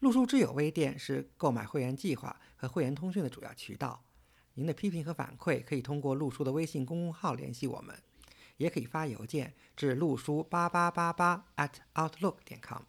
[0.00, 4.04] 陆书之友微店是购买会员计划和会员通讯的主要渠道。
[4.54, 7.94] 您的批评和反馈可以通过陆书的微信公众号联系我们，
[8.58, 12.82] 也可以发邮件至陆书八八八八 at outlook 点 com。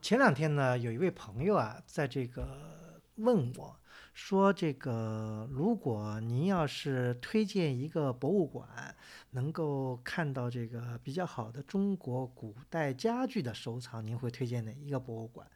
[0.00, 3.76] 前两天呢，有一位朋友啊，在这个问我，
[4.12, 8.96] 说这个如果您要是推荐一个博物馆，
[9.30, 15.48] 能够看到这个比较好的中国古代家具的收藏，您会推荐哪一个博物馆？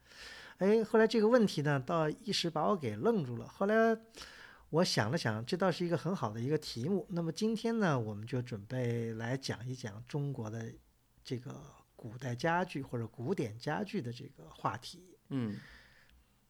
[0.58, 3.46] 哎，后来这个问题呢，倒一时把我给愣住了。
[3.46, 3.74] 后来
[4.70, 7.06] 我想了想，这倒是一个很好的一个题目。
[7.10, 10.72] 那么今天呢，我们就准备来讲一讲中国的
[11.22, 11.54] 这个
[11.94, 15.16] 古代家具或者古典家具的这个话题。
[15.28, 15.56] 嗯，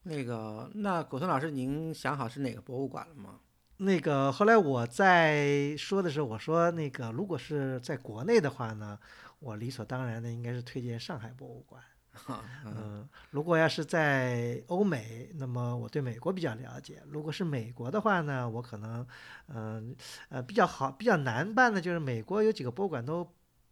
[0.05, 3.41] 那个，那古村老师，您想好是哪个博物馆了吗？
[3.79, 8.98] 那个后来我在说的时候，我说那个如果是在国内的话呢，
[9.41, 11.83] 我理所当然的应该是推荐上海博物馆。
[12.64, 17.03] 嗯，如果要是在欧美，那么我对美国比较了解。
[17.08, 19.06] 如果是美国的话呢，我可能，
[19.48, 19.95] 嗯
[20.28, 23.27] 呃比较好比较难办的，就是美国有几个博物馆都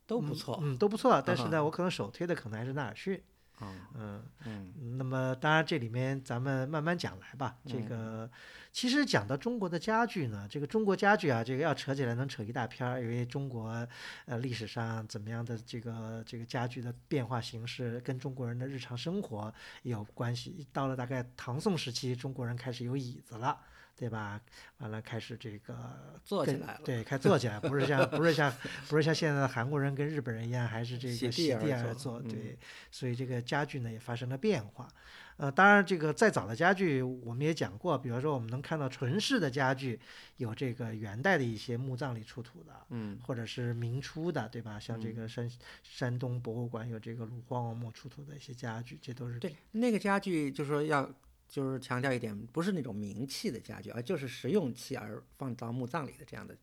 [0.07, 1.23] 都不错，嗯都不错。
[1.25, 3.23] 但是呢，我可能首推的可能还是纳尔逊。
[3.61, 7.57] 嗯嗯，那么当然这里面咱们慢慢讲来吧。
[7.65, 8.31] 这个
[8.73, 13.87] 其实讲到中国的家具呢，这个中国家具啊，这个要扯起来能扯一大篇儿，因为中国
[14.27, 20.67] 呃历史上怎么样的这个这个家具的变化形式，跟中国人的日常生活有关系。
[20.73, 23.59] 到了大概唐宋时期，中国人开始有椅子了。
[23.97, 24.41] 对吧？
[24.79, 26.81] 完了，开始这个做起来了。
[26.85, 28.53] 对，开做起来，不是像不是像
[28.89, 32.21] 不是像现在的韩国人跟日本人一样，还是这个席地而坐。
[32.21, 32.59] 对，
[32.91, 34.89] 所以这个家具呢也发生了变化。
[35.37, 39.99] 呃，当然这个再早的家具我们也讲过，比如说我们能看到纯式的家具，
[40.37, 44.79] 有这个元代的一些墓葬里出土的，嗯，或者是明初的，对吧？
[44.79, 45.51] 像这个山
[45.83, 51.09] 山东博物馆有这个鲁荒王墓出土的一些家具，这都是对那个家具，就是说要。
[51.49, 56.57] 就是强调一点，不是那种名器的家具，而就是实用器，而放到墓葬里的这样的。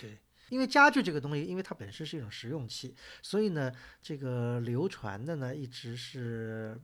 [0.00, 0.18] 对，
[0.48, 6.80] 因为家具这个东西，因为它本身是一种实用器，所以呢，这个流传的呢一直是。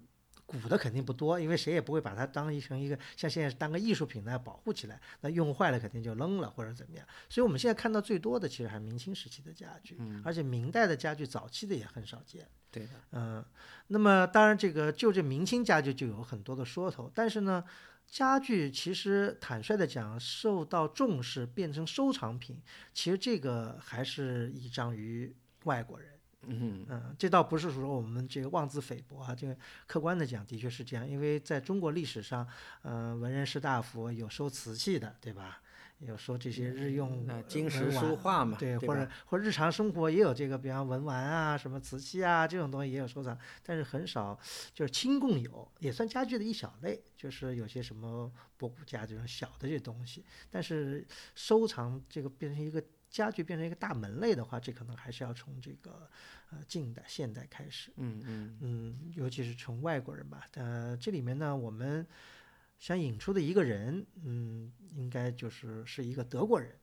[0.47, 5.01] 古的肯定不多，因为谁也不会把它当一成一个像现在当个艺术品来保护起来。
[5.21, 7.07] 那用坏了肯定就扔了或者怎么样。
[7.29, 12.49] 所以我们现在看到最多的其实还是明清时期的家具，而且明代的家具早期的也很少见。
[12.71, 13.45] 对的，嗯，
[13.89, 17.65] 那么当然这个就这明清家具就有很多的说头，但是呢，
[18.07, 22.61] 家具其实坦率的讲受到重视变成收藏品，
[22.93, 26.09] 其实这个还是依仗于外国人。
[26.47, 29.55] 嗯嗯，这倒不是说我们这个妄自菲薄啊，这个
[29.87, 31.07] 客观的讲，的确是这样。
[31.07, 32.47] 因为在中国历史上，
[32.83, 35.61] 嗯，文人士大夫有收瓷器的，对吧？
[36.01, 44.39] 有说这些日用金石书画嘛，对，或者或日常生活也有这个，比方文玩啊，什么瓷器啊，这种东西也有收藏，但是很少，
[44.75, 52.83] 就是轻共有，也算家具的一小类，就是有些什么博古架这种小的这些东西，但是收藏这个变成一个。
[53.11, 56.09] 家具变成一个大门类的话，这可能还是要从这个
[56.53, 57.91] 呃近代、现代开始。
[57.97, 60.47] 嗯嗯嗯，尤其是从外国人吧。
[60.55, 62.07] 呃，这里面呢，我们
[62.81, 66.75] 想引出的一个人，嗯，应该就是是一个德国人。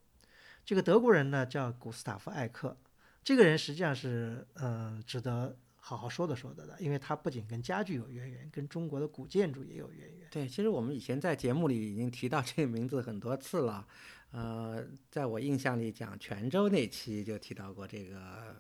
[0.64, 2.78] 这个德国人呢，叫古斯塔夫·艾克。
[3.24, 10.28] 这个人实际上是嗯值得好好说的说的的，因为他不仅跟家具有渊源，跟中国的古建筑也有渊源。
[10.30, 13.86] 对，其实我们以前在节目里已经提到这个名字很多次了。
[14.32, 18.56] 呃，在我印象里，讲泉州那期就提到过这个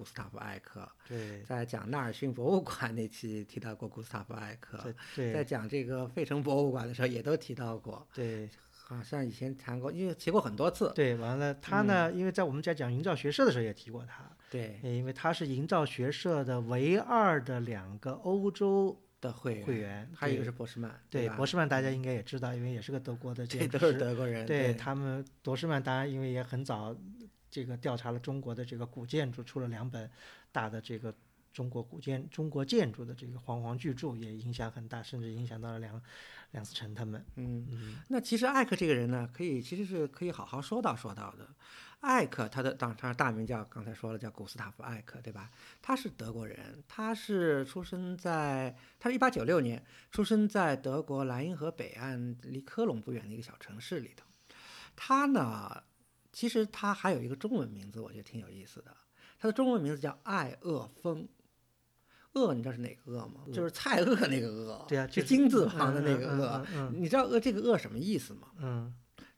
[0.00, 0.90] 古斯塔夫艾克。
[1.06, 4.78] 对，在讲纳尔逊博物馆那期提到过古斯塔夫艾克。
[5.14, 8.08] 对，在讲这个费城博物馆的时候也都提到过。
[8.14, 10.90] 对，好像以前谈过，因为提过很多次。
[10.94, 14.24] 对，完了他呢，因为在我们在讲营造学社的时候也提过他。
[14.48, 18.98] 对，因为他是营造学社的唯二的两个欧洲。
[19.20, 24.46] 的会会员，还有一个是博士曼，对博士曼大家应该也知道，因为也是个德国的建筑师，都是德国人。
[24.46, 26.96] 对他们，博士曼当然因为也很早，
[27.50, 30.10] 这个调查了中国的这个古建筑，出了两本
[30.52, 31.14] 大的这个
[31.52, 36.00] 中国古建、中国建筑的这个煌煌巨著也影响很大，甚至影响到了梁
[36.52, 37.24] 梁思成他们。
[37.34, 41.48] 嗯，嗯那其实艾克这个人呢，可以其实是可以好好说道说道的。
[42.00, 45.50] 艾克他的当他大名叫刚才说了叫古斯塔夫艾克，对吧？
[45.82, 54.24] 他是德国人，他是出生在他是一八九六年出生在德国莱茵河北岸离科隆不远的一个小城市里头。
[54.96, 55.82] 他呢，
[56.32, 58.96] 其实它还有一个中文名字，我觉得挺有意思的。
[59.38, 61.26] 它的中文名字叫爱恶风，
[62.34, 63.40] 恶，你知道是哪个恶吗？
[63.52, 66.66] 就是蔡锷那个恶，对啊，是就是金字旁的那个嗯鄂。
[66.74, 68.48] 嗯你知道恶这个恶什么意思吗？
[68.58, 68.94] 嗯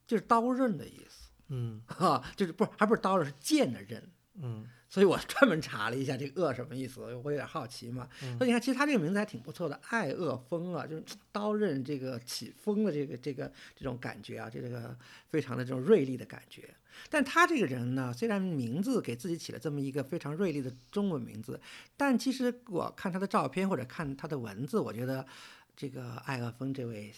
[0.07, 4.13] 就是刀刃的意思，嗯哈，就是不是还不是刀刃，是剑的刃。
[4.35, 8.07] 嗯所以我 专门查了一下这个恶什么意思，我有点好奇嘛。
[8.23, 11.03] 嗯所以你看，其实他这个名字还挺不错的，爱恶风啊，就是
[11.33, 14.95] 刀刃这个起风的这个这个这种感觉啊，这个
[15.31, 16.69] 非常的这种锐利的感觉。
[17.09, 21.59] 但他这个人呢，虽然名字给自己起了这么一个非常锐利的中文名字，
[21.97, 25.27] 但其实我看他的照片或者看他的文字，我觉得
[25.75, 27.11] 这个艾厄峰这位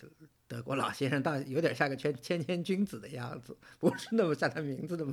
[0.55, 5.12] 德国老先生倒有点像个谦谦谦君子的样子， 不是那么像他名字那么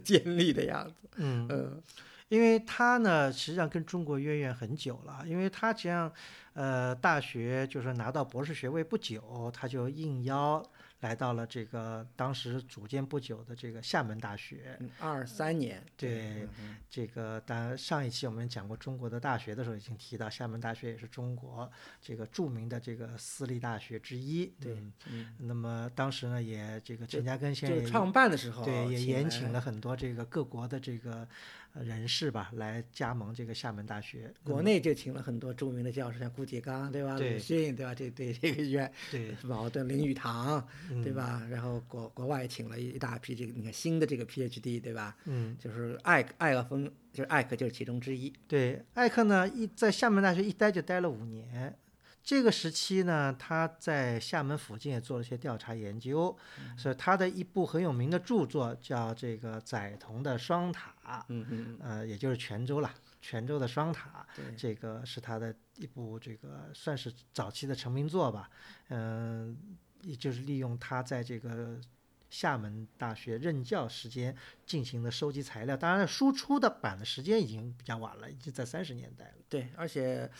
[0.00, 1.08] 尖利的样子。
[1.14, 1.80] 嗯，嗯
[2.28, 6.12] 因为他呢，实际上跟中国渊源很久了，因为他实际上，
[6.54, 10.60] 呃，大学就是拿到博士学位不久，他就应邀
[11.00, 14.76] 来到了这个当时组建不久的这个厦门大学。
[14.80, 16.46] 嗯，二三年，对
[16.88, 21.70] 这个当然上一期我们讲过中国的大学的时候，已经提到厦门大学也是中国
[22.00, 24.46] 这个著名的这个私立大学之一。
[24.60, 31.28] 对嗯嗯，那么当时呢，也这个陈嘉庚先生也创办的时候，对，也延请了很多这个各国的这个呃
[31.74, 34.32] 人士吧，来加盟这个厦门大学。
[34.42, 37.16] 国内就请了很多著名的教授，像顾颉刚，对吧？
[37.18, 37.94] 鲁迅，对吧？
[37.94, 40.60] 这 对这个院对， 茅盾、林语堂，
[41.02, 41.14] 对嗯？
[41.14, 41.46] 吧？
[41.50, 45.16] 然后国国外请了一大批这个你看新的这个 PhD，对吧？
[45.26, 48.32] 嗯，就是艾艾克峰，就是艾克就是其中之一。
[48.48, 51.76] 对，艾克呢一在厦门大学一待就待了五年。
[52.22, 56.36] 这个时期呢，他在厦门附近也做了一些调查研究，
[56.76, 60.94] 所以他的一部很有名的著作叫这个载潼的双塔，
[61.28, 64.26] 嗯嗯呃，也就是泉州啦，泉州的双塔。
[64.36, 68.50] 对这个是他的一部这个算是早期的成名作吧，
[68.88, 69.56] 嗯、
[70.02, 71.80] 也就是利用他在这个
[72.28, 79.34] 厦门大学任教时间进行的收集材料，当然输出的版的时间已经比较晚了，已经在三十年代了。
[79.48, 80.30] 对，而且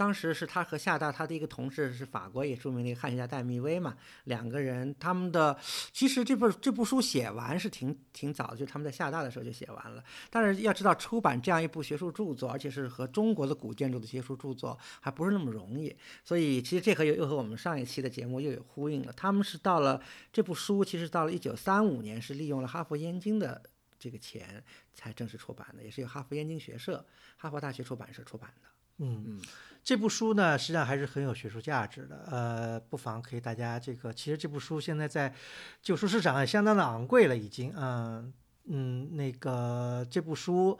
[0.00, 3.94] 当时是他和厦大他的一个同事是法国也著名的一个汉学家戴密威嘛，
[4.24, 5.54] 两个人他们的
[5.92, 10.02] 其实这部这部书写完是挺挺早的，就他们在厦大的时候就写完了。
[10.30, 15.94] 但是要知道出版这样一部学术著作，而且是和中国的古建筑的学术著作，还不是那么容易。
[16.24, 19.12] 所以其实这和又又和我们上一期的节目又有呼应了。
[19.12, 23.60] 他们是到了这部书，其实到了一九三五年是利用了哈佛燕京的。
[23.98, 24.64] 这个钱
[24.94, 27.04] 才正式出版的，也是由哈佛燕京学社、
[27.36, 28.69] 哈佛大学出版社出版的。
[29.00, 29.40] 嗯嗯，
[29.82, 32.24] 这部书呢，实际上还是很有学术价值的。
[32.30, 35.34] 呃，不妨可以大家这个，其实这部书现在在
[35.82, 37.72] 旧书市场也相当的昂贵了，已经。
[37.76, 38.32] 嗯
[38.72, 40.78] 嗯，那个这部书，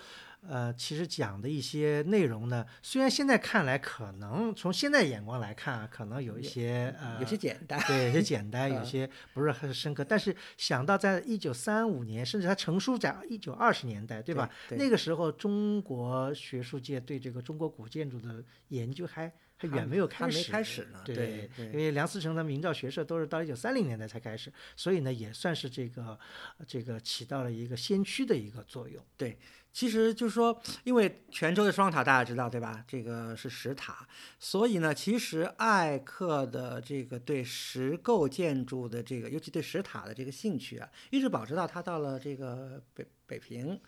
[0.48, 7.80] 呃，其实讲的一些内容呢，虽然现在看来可能从现在眼光来看啊，可能有一些呃有些简单。
[7.88, 10.04] 对，有些简单， 有嗯些不是很深刻。
[10.04, 14.48] 但是想到在一九三五年，甚至它成书在一九二十年代，对吧？
[14.68, 19.32] 对那个时候，中国学术界对这个中国古建筑的研究还
[19.68, 21.00] 还远没有开始，开始呢。
[21.04, 21.14] 对
[21.56, 26.18] 对因为梁思成他们营造学社都是到一九三零年代才开始，所以呢，也算是这个
[26.58, 29.04] 呃这个起到了一个先驱的一个作用。
[29.16, 29.38] 对
[29.72, 32.84] 其实就是说，因为泉州的双塔大家知道对吧？
[32.88, 34.04] 这个是石塔，
[34.38, 43.80] 所以呢，其实艾克的这个对石构建筑的这个，尤其对石塔的这个兴趣啊，一直保持到他到了这个北北平，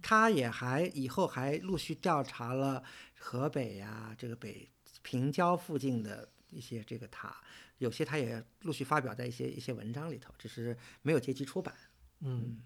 [0.00, 2.84] 他也还以后还陆续调查了
[3.18, 4.70] 河北呀、这个北
[5.04, 7.36] 平郊附近的一些这个塔，
[7.78, 11.72] 有些他也陆续发表在一些一些文章里头，只是没有结集出版。
[12.20, 12.58] 嗯，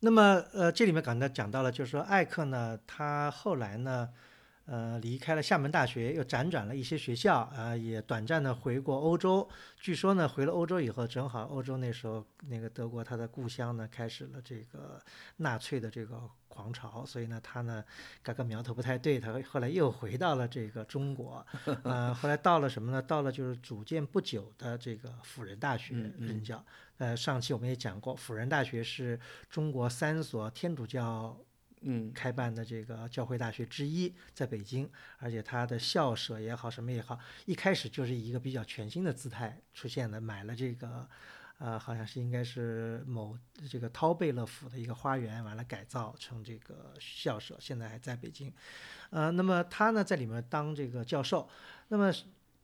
[0.00, 4.08] 那么呃，这里面刚才讲到了，就是说艾克呢，他后来呢，
[4.64, 9.48] 呃，离开了厦门大学，又辗转了一些学校，啊、也短暂的回过欧洲。
[9.76, 15.00] 据说呢，回了欧洲以后，正好欧洲那时候那个德国他的故乡呢，开始了这个
[15.38, 17.84] 纳粹的这个狂潮，所以呢，他呢，
[18.22, 21.44] 感觉苗头不太对，他后来又回到了这个中国，
[21.82, 23.02] 呃，后来到了什么呢？
[23.02, 26.64] 到了就是组建不久的这个辅仁大学嗯嗯任教。
[26.98, 29.18] 呃，上期我们也讲过，辅仁大学是
[29.50, 31.36] 中国三所天主教
[31.84, 41.08] 嗯，开办的这个教会大学之一，在北京，而且它的校舍也好，什么也好，一开始就是以一个比较全新的姿态出现的，买了这个
[41.58, 43.38] 呃，好像是应该是某
[43.70, 48.52] 这个陶贝勒府的一个花园，完了改造成这个校舍，现在还在北京。
[49.10, 51.48] 呃，那么他呢在里面当这个教授，
[51.88, 52.12] 那么。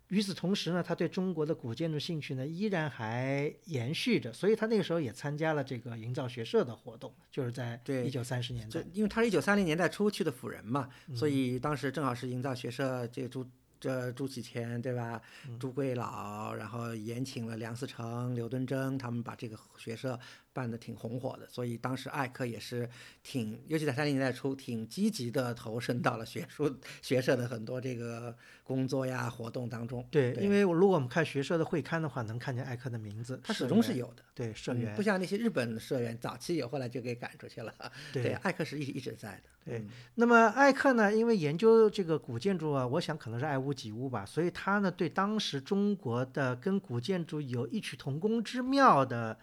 [0.09, 8.83] 与此同时呢，他对中国的古建筑兴趣呢依然还延续着，所以他那个时候也参加了这个营造学社的活动，就是在一九三十年代。
[8.93, 13.47] 因为他是一九三零年代初去的辅仁嘛，所以当时正好是营造学社这个朱
[13.79, 15.21] 这朱启潜对吧？
[15.61, 20.19] 朱贵老，然后延请了梁思成、刘敦桢，他们把这个学社。
[20.53, 22.89] 办的挺红火的，所以当时艾克也是
[23.23, 30.05] 挺，尤其在三零年代初，挺积极的投身到了学术学社的很多这个工作呀活动当中。
[30.11, 34.23] 对，因为如果我们看学社的会刊的话，能看见艾克的名字，他始终是有的。
[34.35, 37.73] 对，社员不像那些日本社员，早期有，后来就给赶出去了。
[38.13, 39.43] 对，艾克是一一直在的。
[39.65, 39.85] 对，
[40.17, 49.39] 那么艾克呢，因为研究这个古建筑啊，我想可能是爱屋及乌吧，所以他呢对当时中国的跟古建筑有异曲同工之妙的。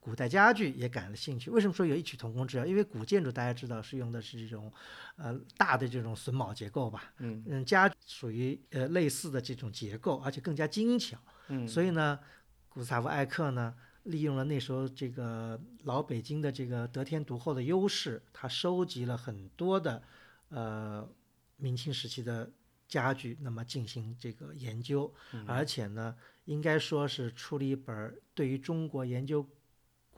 [0.00, 1.50] 古代家具也感了兴趣。
[1.50, 2.64] 为什么说有异曲同工之妙？
[2.64, 4.72] 因为古建筑大家知道是用的是这种，
[5.16, 7.12] 呃，大的这种榫卯结构吧。
[7.18, 11.18] 嗯嗯，家属于呃类似的这种结构，而且更加精巧。
[11.48, 12.18] 嗯，所以呢，
[12.68, 13.74] 古斯塔夫艾克呢，
[14.04, 20.02] 利用了那时候这个老北京的这个得天独厚的优势，他收集了很多的
[20.48, 21.06] 呃
[21.56, 22.50] 明清时期的
[22.86, 25.12] 家具，那么进行这个研究，
[25.46, 26.14] 而且呢，
[26.44, 29.46] 应该说是出了一本对于中国研究。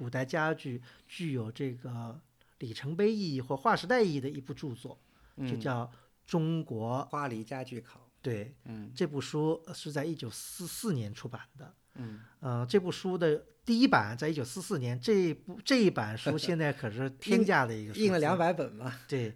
[0.00, 2.19] 古代家具具有这个
[2.61, 4.99] 里程碑意义或划时代意义的一部著作，
[5.47, 5.85] 就叫
[6.26, 8.00] 《中国花梨家具考》。
[8.23, 11.75] 对，嗯，这部书是在一九四四年出版的。
[11.97, 18.93] 嗯，呃，这部书的第一版在一九四四年，这部这一版书现在可是 天价的一个，印了两百本嘛。
[19.07, 19.33] 对，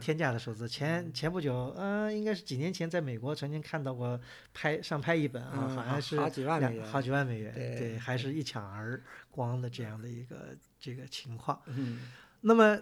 [0.00, 0.68] 天价的数字。
[0.68, 4.20] 前前不久，呃，应该是几年前，在美国曾经看到过
[4.52, 9.00] 拍上拍一本啊，好像是好几万美元，好几万美元，对，还是一抢而
[9.30, 10.48] 光的这样的一个
[10.80, 11.62] 这个情况。
[11.66, 12.76] 嗯，那么。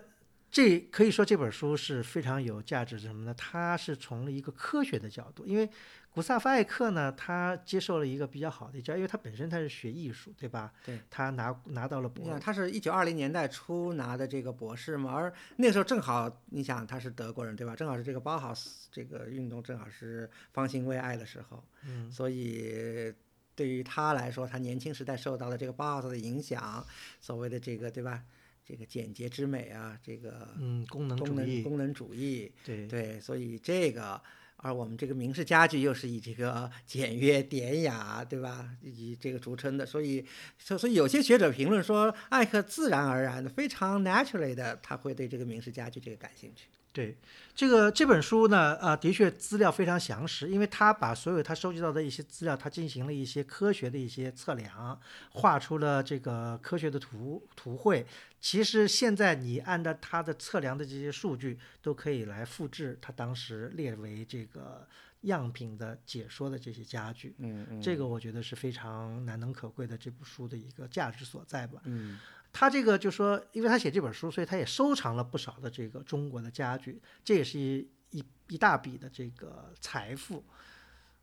[0.55, 3.35] 这可以说这本书是非常有价值，什么呢？
[3.35, 5.69] 它是从了一个科学的角度，因为
[6.13, 10.73] 古萨夫艾克呢，他接受了一个比较好的教育，因为他本身他是学艺术，对吧？
[10.87, 11.01] 对。
[11.11, 17.75] 他拿拿到了博士，他是一九二零年代初拿的这个博士嘛，而那时候正好，你想他是德国人，对吧？
[17.75, 23.13] 正好是这个包豪斯这个运动正好是方兴未艾的时候，嗯，所以
[23.57, 26.87] 对于他来说，他年轻时代受到的这个包豪斯的影响，
[27.21, 28.23] 所谓的这个，对吧？
[28.67, 34.21] 这个简洁之美啊，这个嗯，功能功能功能主义，对对，所以这个，
[34.57, 38.71] 而我们这个明式家具又是以这个简约典雅，对吧？
[38.81, 40.25] 以这个著称的，所以
[40.59, 46.69] 所所以有些学者评论说，艾克自然而然的非常 naturally 的，他会对这个明式家具这个感兴趣。
[46.95, 47.17] 对，
[47.57, 54.97] 这个这本书呢，呃，的确资料非常详实，因为他把所有他收集到的一些资料，他进行了一些科学的一些测量，
[55.33, 58.07] 画出了这个科学的图图绘。
[58.41, 64.87] 其实现在你按照他的测量的这些数据，都可以来复制他当时列为这个
[65.25, 67.35] 样品的解说的这些家具。
[67.39, 71.81] 嗯嗯，这个我觉得是非常难能可贵的这部书的一个价值所在吧。
[71.85, 72.19] 嗯。
[72.57, 80.45] 他这个就说，因为他写这本书，所以他也收藏了不少的这个中国的家具，这也是一一一大笔的这个财富。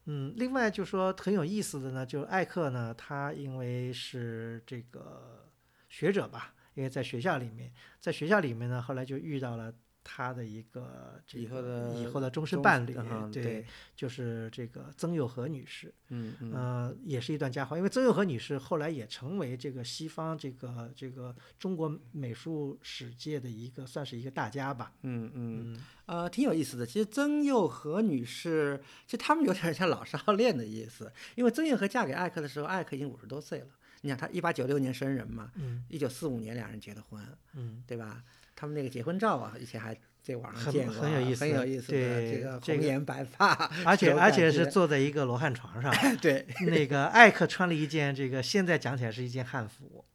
[0.05, 5.47] 嗯，另外就说很有意思的呢，就是艾克呢，他因为是这个
[5.87, 9.73] 学者吧，因为在学校里面，在学校里面呢，后来就遇到了。
[10.03, 12.95] 他的一个这个以后的终身伴侣，
[13.31, 13.65] 对，
[13.95, 17.77] 就是这个曾佑和女士，嗯嗯，呃，也是一段佳话。
[17.77, 26.85] 因为曾佑和女士后来也成为这个西方这个这个中国美术史界的一个算是一个大家吧，嗯嗯，呃，挺有意思的。
[26.85, 31.11] 其实曾佑和女士，其实他们有点像老少恋的意思。
[31.35, 33.67] 因为曾佑和嫁给艾克的时候，艾克已经五十多岁了。
[34.03, 38.23] 你想，他一八九六年生人嘛，嗯，一九四五年两人结的婚，嗯，对吧？
[38.55, 43.53] 他们那个结婚照啊，以前还在网上见过，很有意思，很有意思的这个红颜白发，
[43.83, 45.91] 而 且而且是坐在一个罗汉床上。
[46.21, 50.05] 对，那个艾克穿了一件这个现在讲起来是一件汉服，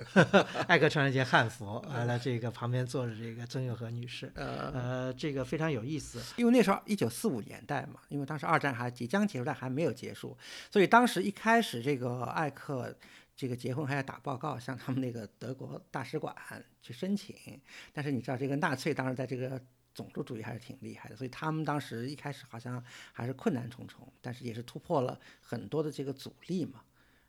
[0.66, 6.18] 艾克穿了一件汉服，完了这个旁边坐着这个曾佑和女士，呃，这个非常有意思。
[6.36, 10.34] 因为那时候一九四五年代嘛，因为当时二战还即将结束，但还没有结束，
[10.70, 12.96] 所以当时一开始这个艾克。
[13.34, 16.34] 这个结婚还要打报告，向他们那个德国大使馆
[16.80, 17.60] 去申请。
[17.92, 19.60] 但是你知道，这个纳粹当时在这个
[19.94, 26.82] 种族主义还是挺厉害的，所以他们当时一开始好像还是困难重重，但是也是突破了很多的这个阻力嘛，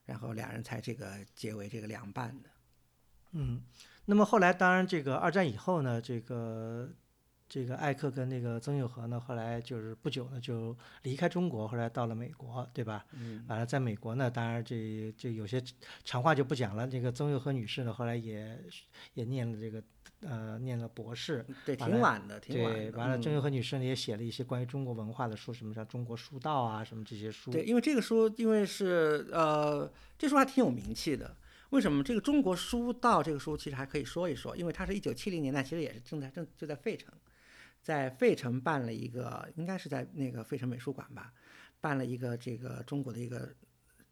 [0.05, 2.49] 然后两人才这个结为这个凉拌的。
[3.31, 3.61] 嗯，
[4.05, 6.89] 那么后来当然这个二战以后呢，这个。
[7.53, 13.05] 这个艾克跟那个曾佑和呢，后来就是不久呢就离开中国，后来到了美国，对吧？
[13.11, 15.63] 嗯，完了，在美国呢，当然这这有些
[16.03, 16.87] 长话就不讲了。
[16.87, 18.59] 这个曾佑和女士呢，后来也
[19.13, 19.83] 也念了这个
[20.21, 22.73] 呃念了博士，对，挺晚的，挺晚。
[22.93, 27.51] 完了，嗯曾佑和女士呢也写了一些关于中国文化的书，什么像《中国书道》啊，什么这些书。
[27.51, 31.37] 对，因为这个书，因为是呃，这书还挺有名气的。
[31.69, 34.57] 为什么这个《中国书道》这个书其实还可以说一说？
[34.57, 37.13] 因为它是一九七零年代，其实也是正在正就在费城，
[37.83, 41.33] 在费城办了一个，应该是在那个费城美术馆吧，
[41.81, 43.53] 办了一个这个中国的一个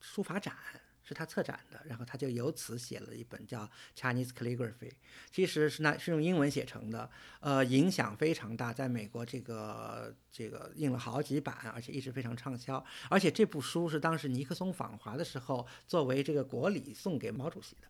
[0.01, 0.53] 书法展，
[1.01, 1.81] 是他策展的。
[1.85, 3.65] 然后他就由此写了一本叫
[3.97, 4.89] 《Chinese Calligraphy》，
[5.31, 7.09] 其实是那是用英文写成的，
[7.39, 12.83] 呃，影响非常大，在美国这个这个印了好几版，而且一直非常畅销。
[13.09, 17.87] 而且这部书是当时尼克松访华的时候作为这个国礼送给毛主席的。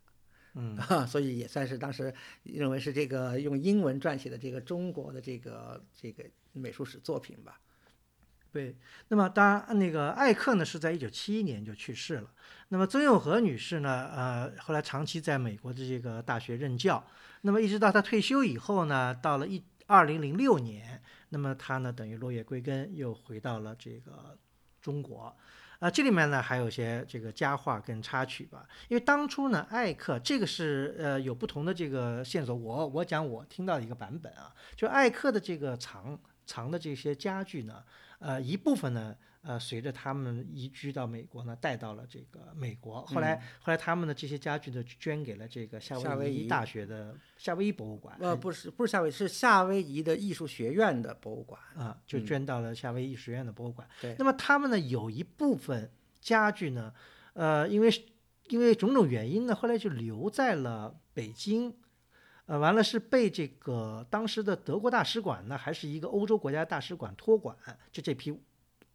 [0.53, 0.77] 嗯，
[1.08, 7.60] 所以也算是当时认为是这个用英文撰写的这个中国的这个这个美术史作品吧。
[8.51, 8.75] 对。
[9.08, 12.34] 那么当然，那个艾克呢是在一九七一年就去世了。
[12.67, 17.05] 那么曾佑和女士呢，呃，后来长期在美国的这个大学任教。
[17.43, 24.38] 那么一直到她退休以后呢，到了一二零零六年，那么她呢等于落叶归根，又回到了这个
[24.81, 25.36] 中国。
[25.82, 37.84] 啊，这里面呢还有些这个佳话跟插曲吧，因为当初呢，艾克这个是呃有不同的这个线索，我我讲我听到一个版本啊，就艾克的这个藏藏的这些家具呢，
[38.20, 51.60] 呃一部分呢，呃随着他们移居到美国呢，带到了这个美国，后来、后来他们的这些家具呢捐给了这个夏夏威夷大学的夏威夷博物馆，呃，不是不是夏威夷，是夏威夷的艺术学院的博物馆。
[51.76, 53.88] 啊，就嗯捐到了夏威夷艺术学院的博物馆。
[54.00, 56.94] 对那么他们呢有一部分家具呢，
[57.34, 57.90] 呃，因为
[58.50, 61.76] 因为种种原因呢，后来就留在了北京。
[62.48, 67.56] 呃，完了是被这个当时的德国大使馆呢，还是一个欧洲国家大使馆托管，
[67.94, 68.38] 就这批，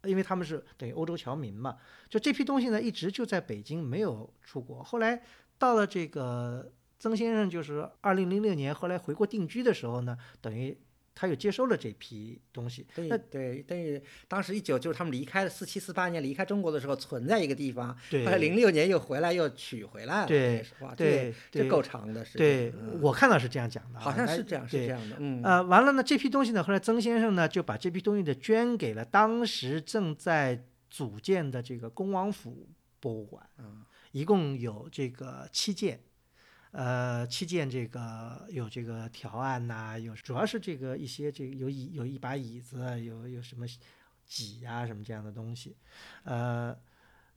[0.03, 1.77] 因为他们是等于欧洲侨民嘛，
[2.09, 4.83] 就这批东西呢，一直就在北京没有出国。
[4.83, 5.21] 后来
[5.57, 10.77] 到了这个曾先生，就是二零零六年后来回国定居的时候呢，等于
[11.17, 12.85] 他又接收了这批东西。
[12.93, 20.27] 等于那对，等于当时一九就是他们离开了四七四八年离开中国的时候存在一个地方，对后来零六年又回来又取回来了。
[20.27, 22.37] 对这是哇，对这这够长的时间。
[22.37, 25.15] 对，嗯我看到是这样讲的啊，好像哎是这样，是这样的。
[25.19, 32.69] 嗯，呃，完了呢，这批东西呢，后来曾先生呢就把这批东西呢捐给了当时正在组建的这个恭王府
[32.99, 35.99] 博物馆，嗯一共有这个七件。
[36.71, 43.65] 呃，七件这个有这个条案呐、有主要是这个一些这个有椅有一把椅子，有有什么
[44.25, 45.75] 几啊什么这样的东西，
[46.23, 46.77] 呃，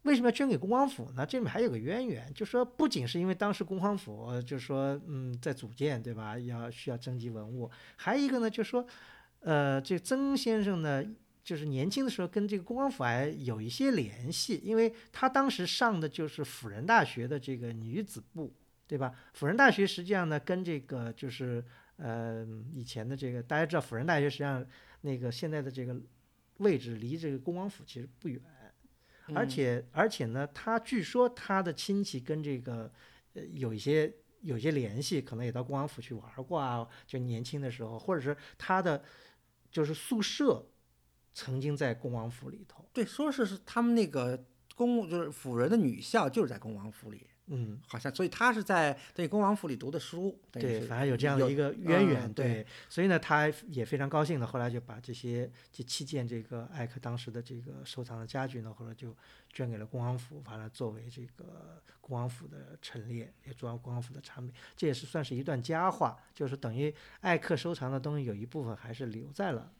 [0.02, 1.24] 为什么要捐给恭王府呢？
[1.24, 8.86] 这里面还有个渊源，就说不仅是因为当时恭王府呃就说嗯在组建对吧，要需要征集文物，还有一个呢就说，
[9.40, 11.04] 呃，这曾先生呢。
[11.42, 18.52] 就是年轻的时候跟这个恭王府还有一些联系，因为他当时上的就是辅仁大学的这个女子部，
[18.90, 19.14] 对吧？
[19.34, 21.64] 辅仁大学实际上呢跟这个就是
[21.96, 24.66] 呃以前的这个大家知道辅仁大学实际上
[25.02, 25.96] 那个现在的这个
[26.56, 28.42] 位置离这个恭王府其实不远，
[29.32, 29.48] 而嗯。
[29.48, 32.92] 且而且呢，他据说他的亲戚跟这个
[33.34, 39.04] 呃有一些有一些联系，可能也到恭王府去玩过啊，就年轻的时候，或者是他的
[39.70, 40.66] 就是宿舍
[41.32, 50.38] 曾经在恭王府里头，对，说是是他们那个公就是辅仁的女校就是在恭王府里，嗯，好像，所以他是在对恭王府里读的书。
[50.52, 59.16] 对，反正有这样的一个渊源，嗯对，所以呢，他也非常高兴的，后来就把这些这七件这个艾克当时的这个收藏的家具呢，后来就
[59.52, 69.72] 捐给了恭王府，完了作为这个恭王府的陈列，也作为恭王府的产品，这也是算是一段佳话，就是等于艾克收藏的东西有一部分还是留在了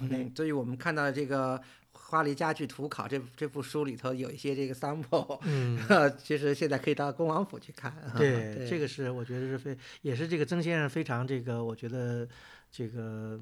[0.00, 1.58] 嗯，所以我们看到这个
[1.92, 5.78] 《花梨家具图考》这这部书里头有一些这个 sample， 嗯。
[6.18, 7.92] 其实现在可以到恭王府去看。
[7.92, 12.28] 啊 对，这个是我觉得是非，也是这个曾先生非常这个，我觉得
[12.70, 13.40] 这个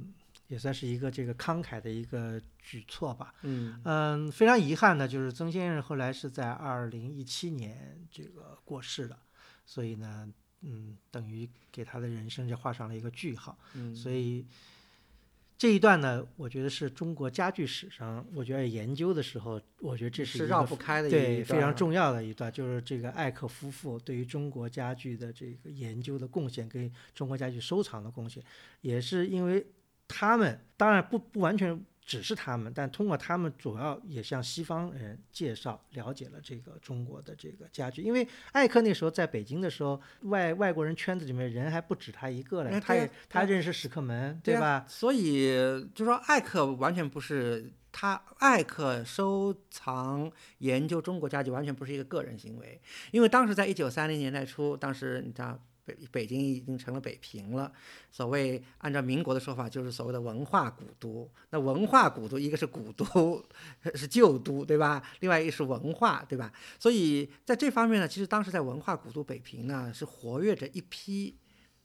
[0.48, 3.34] 也算是一个这个慷慨的一个举措吧。
[3.42, 9.18] 嗯嗯，非常遗憾的就是曾先生后来是在二零一七年这个过世了，
[9.64, 10.28] 所以呢，
[10.60, 13.58] 嗯，等于给他的人生就画上了一个句号。
[13.74, 14.46] 嗯，所以
[15.56, 28.42] 这一段呢，我觉得是中国家具史上，我觉得研究的时候，我觉得这是是一个绕不开的一对，非常重要的一段，就是这个艾克夫妇对于中国家具的这个研究的贡献，跟中国家具收藏的贡献，
[28.80, 29.64] 也是因为
[30.08, 38.02] 他们当然不不完全只是他们，但通过他们主要也向西方人介绍、了解了这个中国的这个家具。
[38.02, 44.84] 因为艾克那时候在北京的时候，外外国人圈子里面人还不止他一个嘞，哎他也他认识史克门，对啊吧？
[44.86, 45.56] 所以
[45.94, 52.78] 就说艾克完全不是他艾克收藏研究中国家具完全不是一个个人行为，
[53.12, 55.58] 因为当时在一九三零年代初，当时你知道。
[55.84, 57.70] 北北京已经成了北平了，
[58.10, 61.30] 所谓按照民国的说法，就是所谓的文化古都。
[61.50, 63.44] 那文化古都，一个是古都，
[63.94, 65.06] 是旧都，对吧？
[65.20, 66.50] 另外一个是文化，对吧？
[66.78, 71.36] 所以在这方面呢，其实当时在文化古都北平呢，是活跃着一批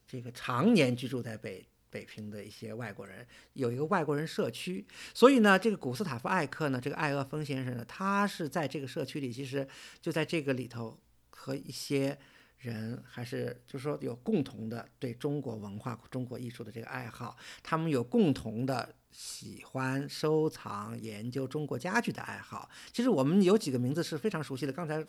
[0.08, 4.86] 这个常年居住在北北平的一些外国人，有一个外国人社区。
[5.14, 9.68] 所以呢，这个古斯塔夫艾克呢，这个艾厄峰先生呢，他是在这个社区里，其实
[10.02, 10.98] 就在这个里头
[11.32, 12.18] 和一些。
[12.60, 22.70] 人还是就是说有共同的对中国文化、中国艺术的这个爱好，他们有共同的喜欢收藏、研究中国家具的爱好。
[22.92, 25.04] 其实我们有几个名字是非常熟悉的，刚才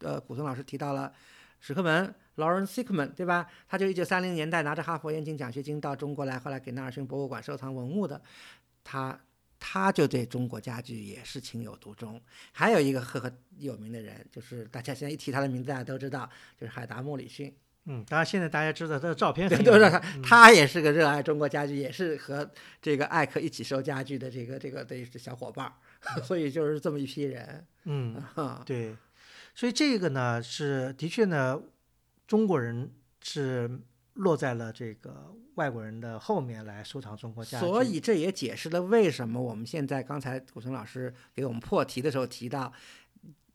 [0.00, 1.12] 呃古松老师提到了
[1.60, 3.46] 史克门 Lawrence Sickman，对吧？
[3.68, 8.20] 他就一九三零年代拿着哈佛燕京奖学金到中国来，后来给纳尔逊博物馆收藏文物的，
[8.82, 9.18] 他
[9.58, 12.20] 他就对中国家具也是情有独钟。
[12.52, 17.54] 还有一个赫赫有名的人，就是大家现在一提他的名字，大家都知道，就是海达莫里逊。
[17.90, 22.50] 嗯，当然现在大家知道他的照片对，很都是他，他也是个热爱中国家具，也是和
[22.82, 25.72] 这个艾克一起收家具的这个这个的小伙伴儿，
[26.22, 27.66] 所以就是这么一批人。
[27.84, 28.94] 嗯， 啊，对，
[29.54, 31.58] 所以这个呢是的确呢，
[32.26, 32.92] 中国人
[33.22, 33.80] 是
[34.18, 37.66] 落在了这个外国人的后面来收藏中国家具。
[37.66, 42.72] 所以这也解释了为什么我们现在刚才古城老师给我们破题的时候提到，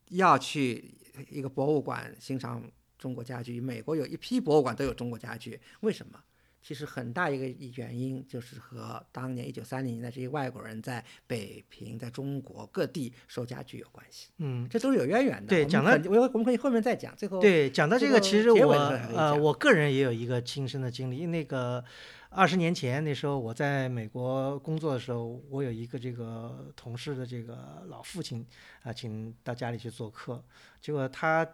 [0.08, 0.94] 要去
[1.30, 2.62] 一个博物馆欣赏
[2.98, 3.60] 中国家具。
[3.60, 6.18] 美国有一批博物馆都有中国家具，为什么？
[6.64, 7.46] 其实很大一个
[7.76, 15.48] 原因就是和当年一九三零年代这些外国人在北平、在中国各地收家具有关系，嗯，这都是有渊源的。
[15.48, 17.14] 对讲到我我们可以后面再讲。
[17.14, 21.26] 最后，对，讲到这个，其实我呃，我个人也有一个亲身的经历。
[21.26, 21.84] 那个
[22.30, 28.44] 二十年前，那时候我在美国工作的时候，我有一个这个同事的这个老父亲
[28.82, 30.42] 啊，请到家里去做客，
[30.80, 31.46] 结果他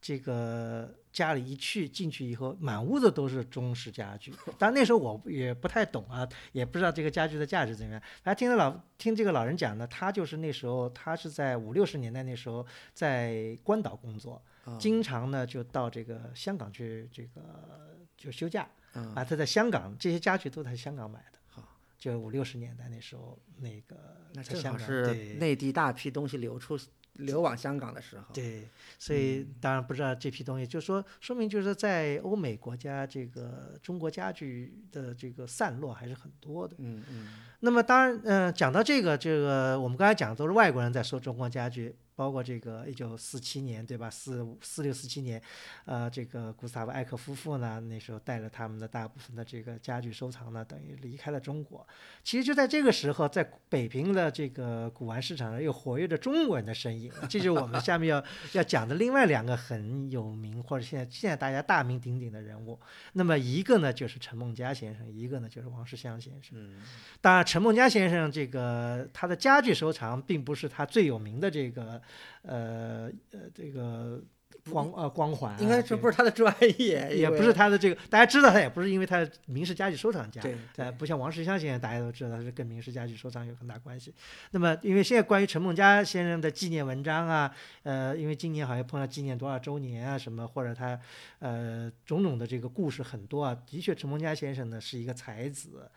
[0.00, 4.32] 这个家里一去进去以后，满屋子都是中式家具。
[4.58, 8.02] 当然那时候我也不太懂啊，也不知道这个家具的价值怎么样。
[8.22, 14.34] 还听着老听这个老人讲呢，他就是那时候他是在五六十年代那时候在关岛工作。
[14.64, 21.38] 啊经常呢就到这个香港去这个就休假嗯啊，他在香港这些家具都在香港买的。
[21.48, 21.66] 好，
[21.98, 23.96] 就五六十年代那时候，那个
[24.34, 26.78] 那在香港正好是对内地大批东西流出
[27.14, 28.24] 流往香港的时候。
[28.32, 28.68] 对，
[28.98, 36.74] 所以当然不知道这批东西，就是说说明就是在欧美国家这个中国家具的这个散落还是很多的。
[36.78, 37.28] 嗯嗯
[37.60, 44.10] 那么当然，嗯、讲到这个，这个我们刚才讲的都是外国人在说中国家具，包括这个一九四七年，对吧？
[44.10, 45.40] 四五四六四七年，
[45.86, 51.86] 呃，这个古斯塔夫艾克夫妇呢，那时候带着他们的大部分的这个家具收藏呢，等于离开了中国。
[52.22, 57.10] 其实就在这个时候，在北平的这个古玩市场上，又活跃着中国人的身影。
[57.26, 62.78] 这就是我们下面要要讲的另外两个很有名，或者现在现在大家大名鼎鼎的人物。
[63.14, 66.58] 那么一个呢就是陈梦家先生，一个呢就是王世襄先生。
[66.58, 66.82] 嗯
[67.22, 72.00] 当然，陈梦家先生这个他的家具收藏并不是他最有名的这个
[72.42, 74.22] 呃呃这个
[74.70, 84.14] 光呃光环啊、应该这不是他的专业，也不是他的这个，大家知道他也不是因为他是名士家具收藏家，对呃，不像王世襄先生，大家都知道他是跟明式家具收藏有很大关系。
[84.50, 91.00] 那么，因为现在关于陈梦家先生的纪念文章啊，呃，因为今年好像碰到纪念多少周年啊什么，或者他
[91.38, 95.90] 呃种种的这个故事很多啊，的确，陈梦家先生呢是一个才子。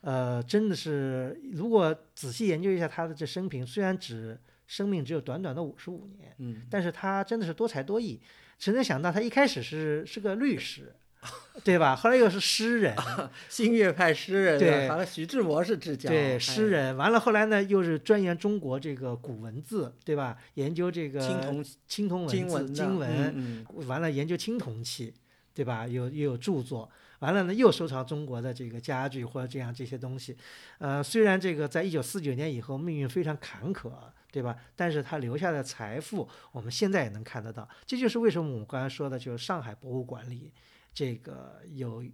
[0.00, 8.20] 呃，真的是，如果仔细研究一下他的这生平，虽然只生命只有短短的五十五年，嗯但是他真的是多才多艺。
[8.58, 10.94] 谁能想到他一开始是是个律师，
[11.62, 11.94] 对吧？
[11.94, 12.96] 后来又是诗人，
[13.50, 16.96] 新月派诗人，对完了徐志摩是至交，对，哎诗人。
[16.96, 20.38] 完了后来呢，又是钻研中国这个古文字，对吧？
[20.54, 25.12] 研究这个青铜青铜文字、经文经文，嗯完了研究青铜器，
[25.52, 25.86] 对吧？
[25.86, 30.34] 有也有著作，完了呢又收藏中国的这个家具或者这样这些东西。
[30.78, 33.90] 呃，虽然这个在一九四九年以后命运非常坎坷，
[34.36, 34.54] 对吧？
[34.76, 37.66] 但是他留下的财富，我们现在也能看得到。
[37.86, 40.52] 这就是为什么我们刚才说的，就是上海博物馆里
[40.92, 42.04] 这个有。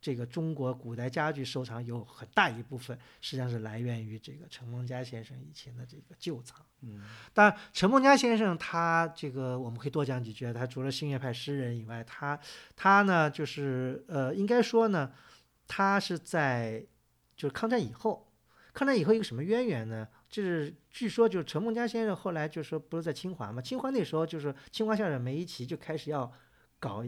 [0.00, 6.64] 这个中国古代家具收藏有很大一部分实际上是来源于这个陈梦家先生以前的这个旧藏。
[6.82, 7.02] 嗯
[7.34, 10.52] 当然，陈梦家先生他这个我们可以多讲几句啊。
[10.52, 12.38] 他除了新月派诗人以外，他
[12.76, 15.12] 他呢就是呃，应该说呢，
[15.66, 16.86] 他是在
[17.36, 18.32] 就是抗战以后，
[18.72, 20.06] 抗战以后一个什么渊源呢？
[20.28, 26.30] 就是据说就是陈梦家先生后来就说不是在清华嘛，清华那时候就是清华校长梅贻琦就开始要
[26.78, 27.04] 搞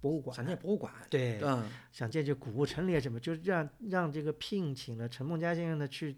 [0.00, 6.16] 博物馆想，建博物馆，对，嗯，想建这古物陈列什么，就是让让这个聘请了陈梦家先生呢去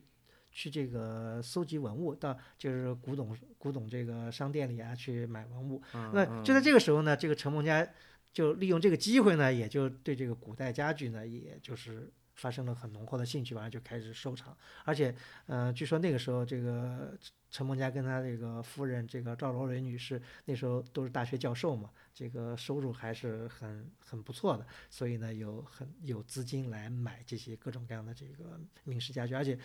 [0.51, 5.81] 去这个搜集文物，到就是古董古董这个商店里啊去买文物。
[5.95, 7.87] 嗯那就在这个时候呢，这个陈梦家
[8.33, 14.57] 就利用这个机会呢，也就对这个古代家具呢，也就是发生了很浓厚的兴趣，完了就开始收藏。
[14.85, 15.15] 而且，
[15.47, 17.19] 呃，据说那个时候这个
[17.51, 29.59] 陈梦家跟他这个夫人这个赵罗蕊女士那时候都是大学教授嘛，这个收入还是很很不错的，所以呢有很有资金来买这些各种各样的这个名式家具，而且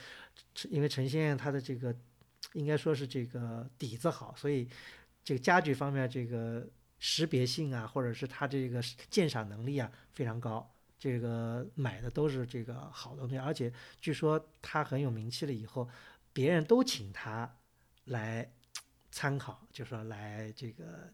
[0.55, 1.95] 陈因为陈先生他的这个
[2.53, 4.67] 应该说是这个底子好，所以
[5.23, 8.81] 这个家具方面这个识别性啊，或者是他这个
[9.11, 10.67] 鉴赏能力啊非常高。
[11.03, 15.85] 这个买的都是这个好的东西，而且据说他很有名气了以后，
[16.31, 17.57] 别人都请他
[18.05, 18.49] 来
[19.11, 21.11] 参考，就说来这个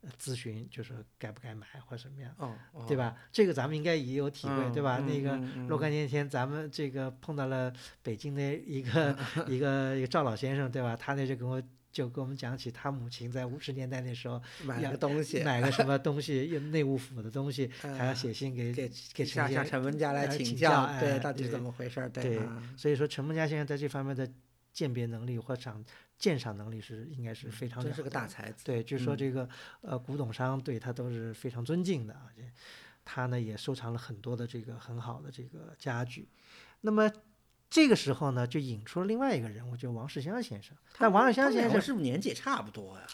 [0.00, 2.96] 呃咨询，就说该不该买或者什么样，哦，哦对？
[2.96, 3.16] 吧？
[3.30, 4.98] 这个咱们应该也有体会，嗯对吧？
[4.98, 5.36] 嗯那个
[5.68, 7.72] 若干年前，咱们这个碰到了
[8.02, 10.96] 北京的一个 一个一个赵老先生，对吧？
[10.96, 22.08] 他那就跟我就跟我们讲起他母亲在五十年代那时候买了个东西，买个什么 东西，用内务府的东西，还要嗯写信给给给向向陈先陈文家来来请请教哎对，到底是怎么回事？
[22.10, 24.30] 对啊所以说陈文家先生在这方面的
[24.72, 25.84] 鉴别能力或赏
[26.18, 28.64] 鉴赏能力是应该是非常嗯真是个大才子。
[28.64, 29.48] 对，据说嗯这个、
[29.80, 32.50] 呃古董商对他都是非常尊敬的，而且
[33.04, 36.28] 他呢也收藏了很多的这个很好的这个家具。
[36.82, 37.10] 那么
[37.70, 40.76] 这个时候呢，就引出了另外一个人物，就王世襄先生。
[40.98, 43.06] 但王世襄先生，是不是年纪也差不多呀？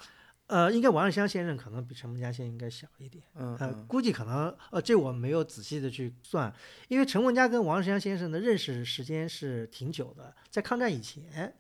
[0.47, 3.25] 呃，应该王世襄先生可能比陈梦家先生应该小一点。
[3.35, 6.55] 嗯呃，嗯估计可能呃，这我没有仔细的去算，
[6.89, 11.57] 因为陈梦家跟王世襄先生的认识时间是挺久的，在抗战以前，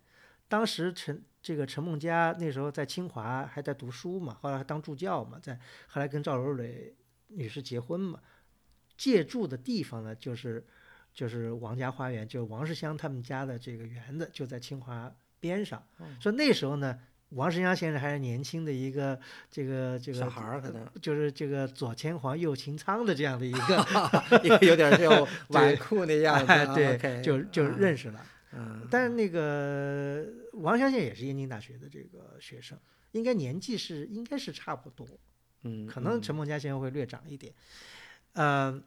[0.48, 6.94] 当时陈这个陈梦家那时候在清华还在读书嘛，后来还当助教嘛，在后来跟赵柔蕊
[7.28, 8.20] 女士结婚嘛，
[8.98, 10.64] 借住的地方呢就是
[11.14, 15.82] 就是王家花园，就是王世襄他们家的这个园子就在清华边上，
[16.20, 16.98] 所以那时候呢。
[17.30, 19.18] 王世襄先生还是年轻的一个
[19.50, 25.10] 这个这个小孩儿可能就是这个左牵黄右擎苍的这样的一个， 有有点就
[25.48, 26.74] 纨绔那样子。
[26.76, 28.24] 对就就嗯认识了。
[28.52, 32.78] 嗯，但是那个王相信也是燕京大学的这个学生，
[33.10, 35.04] 应该年纪是应该是差不多，
[35.62, 37.52] 嗯，可能陈梦家先生会略长一点。
[38.34, 38.80] 嗯、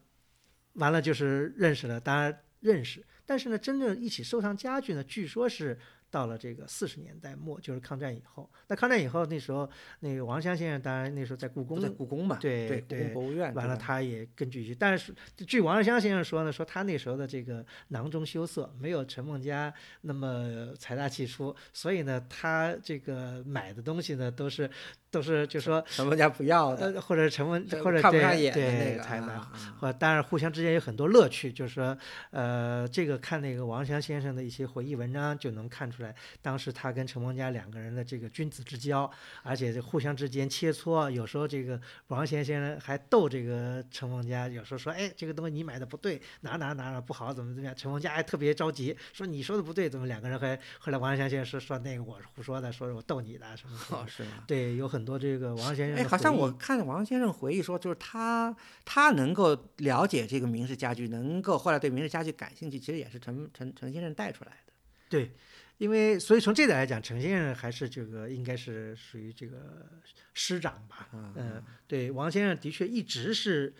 [0.78, 5.78] 完了就是认识了，当然认识，但是呢，真正一起收藏家具呢，据说是
[6.10, 8.50] 到了这个四十年代末，就是抗战以后。
[8.67, 13.54] 那抗战以后，那时候那个王湘先生，当然那时候在故宫在故宫嘛，对，故对对宫博物院。
[13.54, 15.13] 完了，他也根据，但是
[15.46, 24.70] 据王世襄先生说呢，说他那时候的这个囊中羞涩，没有陈梦家那么财大气粗，所以呢，他这个买的东西呢，都是
[25.10, 29.38] 都是就说陈梦家不要的，呃，或者陈梦或者对看不上眼的对那个才买
[29.80, 31.98] 或当然互相之间有很多乐趣，就是说，
[32.32, 36.07] 呃，这个看那个王湘先生的一些回忆文章就能看出来，
[36.41, 39.10] 当时他跟陈梦家两个人的这个君子之交，
[39.43, 54.43] 而且这互相之间切磋，有时候这个王先生还逗这个陈梦家，有时候说，哎，这个东西你买的不对，哪哪哪哪不好，怎么怎么样，陈梦家还特别着急，说你说的不对，怎么两个人还后来王湘先生说说那个我是胡说的，说是我逗你的什么什么哦，是吗？
[54.48, 64.74] 对，有很多这个王先生哎，好像我看王先生回忆说，就是他他能够了解这个明式家具，能够后来对明式家具感兴趣，其实也是陈陈陈先生带出来的。
[65.10, 65.32] 对，
[65.78, 69.88] 因为所以从这点来讲，陈先生还是这个应该是属于这个
[70.34, 71.08] 师长吧。
[71.12, 73.74] 啊嗯，对，王先生的确一直是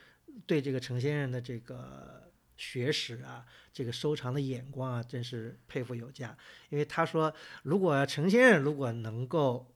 [0.46, 6.38] 对这个陈先生的这个学识啊，这个收藏的眼光啊，真是佩服有加。
[6.70, 7.34] 因为他说，
[7.64, 9.74] 如果陈先生如果能够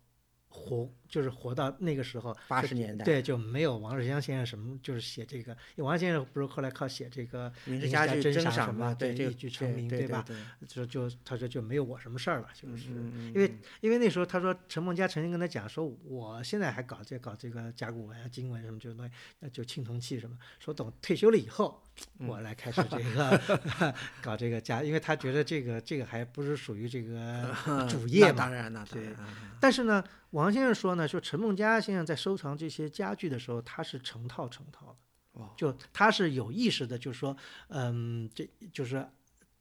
[0.50, 5.52] 活，就是活到那个时候，就八十年代，对，就没有王世襄先生什么，就是写这个。
[5.76, 10.26] 因为王先生不是后来靠写这个明式明家珍家具珍赏嘛，对，这一举成名对吧
[10.66, 12.90] 就就他说就没有我什么事儿了，就是。
[13.34, 21.84] 因为因为那时候他说陈梦家曾经跟他讲说，我现在还搞这搞这个甲骨文啊、金文什么这种东西，呃就青铜器什么，说等退休了以后，
[22.20, 23.42] 嗯我来开始这个
[24.24, 27.54] 搞这个家，因为他觉得这个这个还不是属于这个
[27.90, 28.54] 主业嘛当。
[28.54, 29.28] 然，那当对然，啊
[29.60, 34.98] 但是呢，王先生说呢，说陈梦家先生在收藏这些家具的时候，他是成套成套的。
[35.34, 37.36] 哦就他是有意识的，就是说，
[37.70, 39.08] 嗯，这就是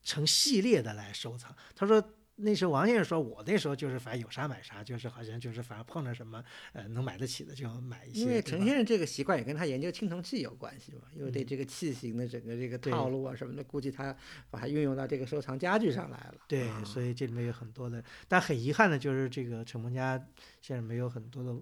[0.03, 1.55] 成系列的来收藏。
[1.77, 2.03] 他说
[2.43, 8.21] 那时候王先生说，我那时候就是反正有啥买啥，就是好像就是反正碰着什么呃能买得起的就买一些。
[8.21, 14.17] 因为陈先生这个习惯也跟他研究青铜器有关系嘛，因为对嗯这个器型的整个这个套路啊什么的，估计他
[14.51, 16.35] 把它运用到这个收藏家具上来了。
[16.49, 20.19] 对，啊所以这里面有很多的，但很遗憾的就是这个陈梦家
[20.61, 21.55] 先生没有很多的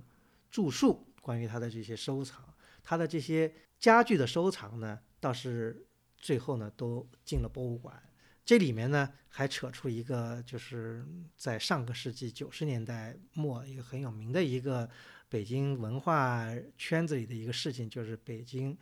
[0.50, 2.44] 著述关于他的这些收藏，
[2.82, 5.86] 他的这些家具的收藏呢，倒是
[6.16, 8.02] 最后呢都进了博物馆。
[8.48, 11.04] 这里面呢还扯出一个，就是
[11.36, 14.88] 在上个世纪九十年代末一个很有名的一个
[15.28, 16.46] 北京文化
[16.78, 18.74] 圈子里的一个事情，就是北京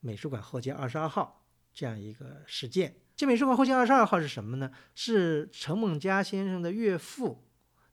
[0.00, 1.44] 美术馆后街二十二号
[1.74, 2.96] 这样一个事件。
[3.14, 4.72] 这美术馆后街二十二号是什么呢？
[4.94, 7.44] 是陈梦家先生的岳父，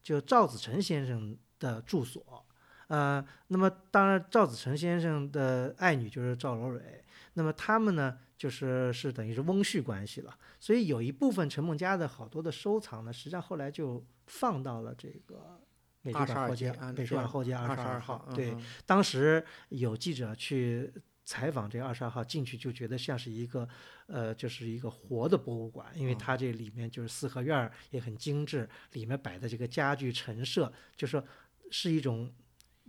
[0.02, 2.46] 就赵子成先生的住所。
[2.88, 7.04] 呃，那么当然，赵子成先生的爱女就是赵罗蕊。
[7.40, 10.38] 那么他们呢，就是是等于是翁婿关系了。
[10.60, 15.58] 所以有一部分陈梦家的好多的收藏呢，实际上后来就放到了这个
[16.02, 20.92] 美术馆后街美术馆后街二十二号，对，嗯当时有记者去
[21.24, 23.66] 采访这个二十二号，进去就觉得像是一个，
[24.08, 31.24] 呃，就是一个活的博物馆，因为嗯它这里面就是四合院儿也很精致，里面摆的这个家具陈设，就是说
[31.72, 32.30] 是一种。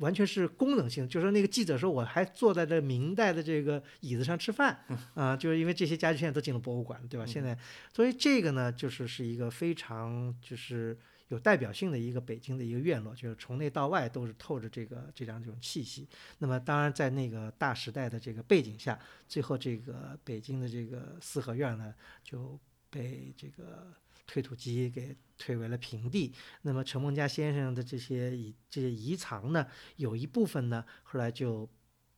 [0.01, 4.79] 完全是功能性，就是说那个记者说我还坐在这明代的这个椅子上吃饭，
[5.15, 7.25] 啊、就是因为这些家具现在都进了博物馆，对吧？
[7.25, 7.57] 现在，
[7.95, 16.09] 所以这个呢，就是是一个非常就是有代表性的一个北京的一个院落，就是从内到外都是透着这个这样这种气息。
[16.39, 22.59] 那么当然，在那个大时代的这个背景下，最后这个北京的这个四合院呢就
[22.89, 23.93] 被这个
[24.31, 26.33] 推土机给推为了平地。
[26.63, 29.67] 那么陈梦家先生的这些遗这些遗藏呢，
[29.97, 31.69] 有一部分呢后来就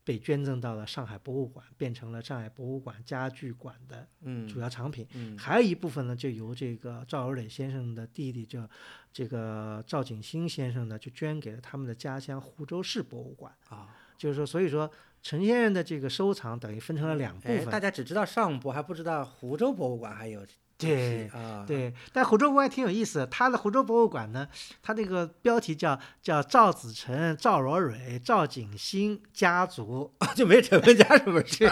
[0.04, 5.06] 被捐赠到了上海博物馆，变成了上海博物馆家具馆的嗯主要藏品。
[5.14, 8.68] 嗯还有一部分呢，就由这个赵有磊先生的弟弟，就
[9.10, 13.56] 这个赵景新先生呢，就捐给了他们的家乡湖州市博物馆。
[13.70, 14.90] 啊，就是说，所以说
[15.22, 17.70] 陈先生的这个收藏等于分成了两部哎，分。
[17.70, 20.44] 大家只知道上博，还不知道湖州博物馆还有
[20.86, 24.48] 对啊，对，但湖州博物馆挺有意思的，它的湖州博物馆呢，
[24.82, 30.12] 它这个标题叫叫赵子成、赵若蕊、赵景新家族。
[30.34, 31.68] 就没陈文家是不是？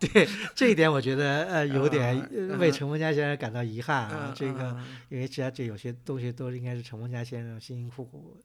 [0.00, 4.28] 对这一点，我觉得呃有点为陈文家先生感到遗憾啊。
[4.28, 8.40] 嗯这个嗯因为实际上这有些东西都应该是陈文家先生辛辛苦苦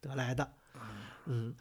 [0.00, 0.52] 得来的。
[1.26, 1.54] 嗯，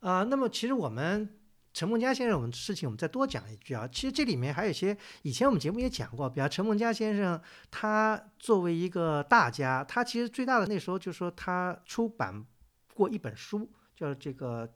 [0.00, 1.28] 啊、那么其实我们
[1.72, 3.88] 陈梦家先生，我们事情我们再多讲一句啊。
[3.92, 12.44] 其实这里面还有一些以前我们节目也讲过，比方陈梦家先生，他作为一个大家，他其实最大的那时候就说他出版
[12.94, 14.72] 过一本书，叫这个。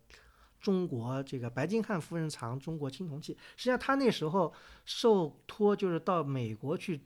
[0.60, 4.50] 中国这个白金汉夫人藏中国青铜器，实际上他那时候
[4.86, 6.98] 受托就是到美国去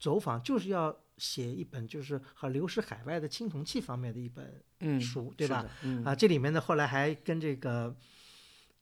[0.00, 5.66] 走访，就是要写一本就是和流失海外的青铜器方面的一本嗯，书，对吧？
[5.82, 7.94] 嗯啊，这里面呢后来还跟这个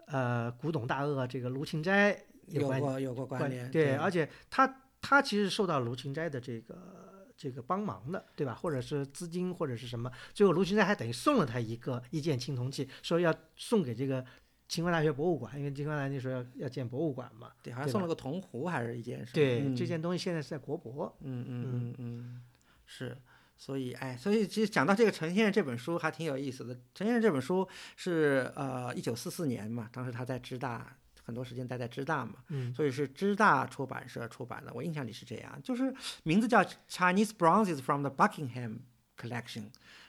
[0.06, 2.12] 呃古董大鳄这个卢芹斋
[2.60, 8.54] 关有过有过关关联，对，而且他他其实受到卢芹斋的这个这个帮忙的，对吧？
[8.54, 14.24] 或者是资金或者是什么，最后卢芹斋还等于送了他一个一件青铜器，说要送给这个
[14.68, 17.50] 清华大学博物馆，因为清华大学那时候要要建博物馆嘛。
[17.62, 19.30] 对，好像送了个铜壶还是一件什么？
[19.34, 21.14] 对，嗯这件东西现在是在国博。
[21.20, 22.42] 嗯嗯嗯嗯，
[22.86, 23.16] 是，
[23.64, 26.76] 所以哎，所以其实讲到这个陈先生这本书还挺有意思的。
[26.92, 34.72] 陈先生这本书是呃一九四四年嘛，当时他在芝大很多时间待在芝大嘛，嗯所以是芝大出版社出版的。
[34.74, 35.94] 我印象里是这样，就是
[36.24, 38.78] 名字叫 Chinese Bronzes from the Buckingham
[39.16, 39.66] Collection，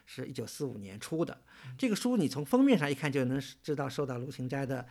[0.07, 1.39] 是一九四五年出的。
[1.77, 4.83] 这个书你从封面上一看就能知道受到卢芹斋的。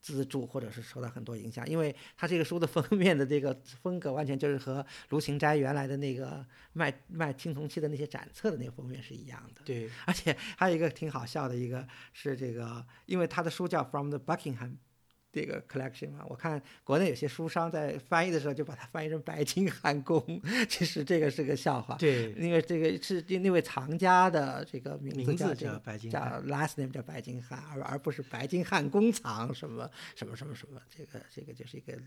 [0.00, 9.62] 资助或者是受到很多影响，因为他这个书的封面的这个风格完全就是和卢芹斋原来的那个卖卖青铜器的那些展册的那个封面是一样的。
[9.64, 14.70] 对，而且还有一个挺好笑的一个是这个，因为他的书叫《From the Buckingham》
[15.34, 20.22] 这个 collection 嘛，我看国内有些书商在翻译的时候就把它翻译成白金汉宫，
[20.68, 21.96] 其实这个是个笑话。
[21.96, 31.98] 对，因为这个是那位藏家的这个名字叫这个叫白金叫汉 last name 叫白金汉，而而不是白金汉宫藏什么什么什么什么，这个这个就是一个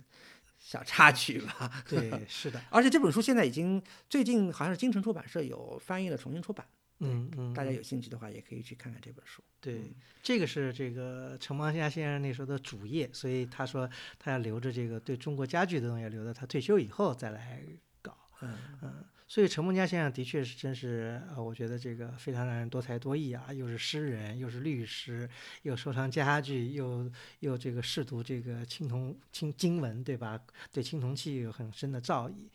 [0.58, 1.84] 小插曲吧。
[1.90, 6.66] 对， 是的，而且这本书现在已经最近好像是京城出版社有翻译了重新出版，
[7.00, 9.44] 嗯嗯，大家有兴趣的话也可以去看看这本书。
[9.60, 17.64] 对，这个是这个陈邦家先生那时候的主业，所以他说他要留着这个对中国家具的东西，留到他退休以后再来
[18.02, 18.18] 搞。
[18.42, 25.28] 嗯嗯，所以陈梦家先生的确是真是，呃，我觉得这个非常让人多才多艺啊，又是诗人，又是律师，
[25.64, 30.40] 又收藏家具，又又这个试读这个青铜青经文，对吧？
[30.72, 32.48] 对青铜器有很深的造诣，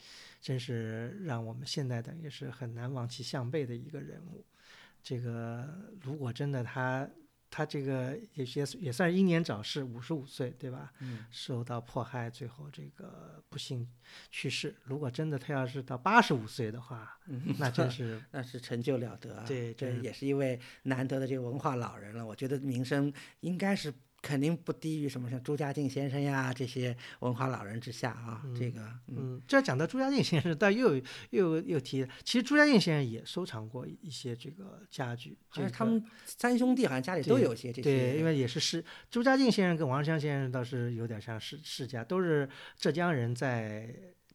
[0.42, 4.44] 真是让我们现在等于是很难望其项背的一个人物。
[5.02, 5.66] 这个
[6.02, 7.08] 如果真的他。
[7.54, 10.90] 他这个也也也算是英年早逝，五十五岁，对吧？
[11.00, 13.86] 嗯，受到迫害，最后这个不幸
[14.30, 14.74] 去世。
[14.84, 17.20] 如果真的他要是到八十五岁的话，
[17.58, 19.44] 那真是 那是成就了得。
[19.46, 22.24] 对，这也是一位难得的这个文化老人了。
[22.24, 23.92] 我觉得名声应该是。
[24.22, 30.94] 肯定不低于什么像朱家靖先生呀这些文化老人之下啊，这个嗯，这讲到朱家靖先生，但又
[31.30, 43.92] 又又提，其实朱家靖先生也收藏过一些这个家具，就是他们三兄弟好像家里都有些这些，对，因为也是世朱家靖先生跟王湘先生倒是有点像世世家，都是浙江人在。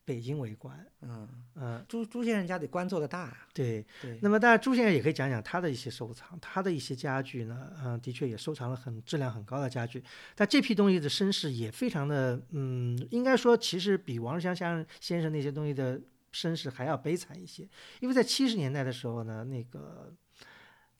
[0.07, 4.17] 北京为官，嗯嗯，朱朱先生家里官做的大，对对。
[4.21, 10.01] 那么，当然朱先生也可以讲讲他的一些收藏，他的一些家具呢，嗯，的确也收藏了很质量很高的家具。
[10.33, 15.99] 但这批东西的身世也非常的，嗯，应该说其实比王世襄先生那些东西的
[16.31, 17.67] 身世还要悲惨一些，
[17.99, 20.15] 因为在七十年代的时候呢，那个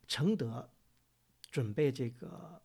[0.05, 0.69] 承德
[1.49, 2.61] 准备这个。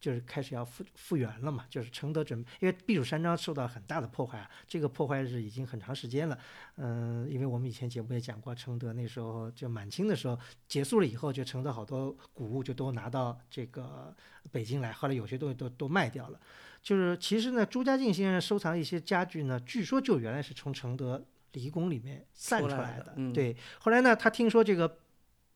[0.00, 6.38] 就是开始要复复原了嘛，就是承德准，因为避暑山庄受到很大的破坏啊，这个破坏是已经很长时间了。
[6.76, 14.16] 嗯，因为我们以前节目也讲过，承德那时候就满清的时候结束了以后，就承德好多古物就都拿到这个
[14.50, 16.40] 北京来，后来有些东西都都卖掉了。
[16.82, 21.22] 就是其实呢，朱家靖先生收藏一些家具呢，据说就原来是从承德
[21.52, 23.14] 离宫里面散出来的。
[23.34, 24.98] 对，后来呢，他听说这个。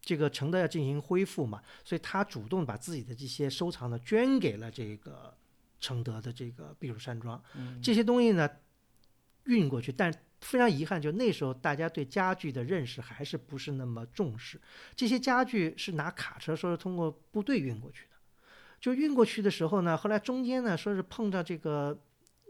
[0.04, 5.34] 这个承德要进行恢复嘛，所以他主动把自己的这些收藏呢捐给了这个
[5.80, 7.42] 承德的这个避暑山庄。
[7.82, 8.48] 这些东西呢
[9.44, 14.60] 运过去，但非常遗憾，就那时候大家对家具的认识还是不是那么重视。
[14.94, 18.16] 这些家具是拿卡车，说是通过部队运过去的。
[18.80, 21.98] 就运过去的时候呢，后来中间呢说是碰到这个。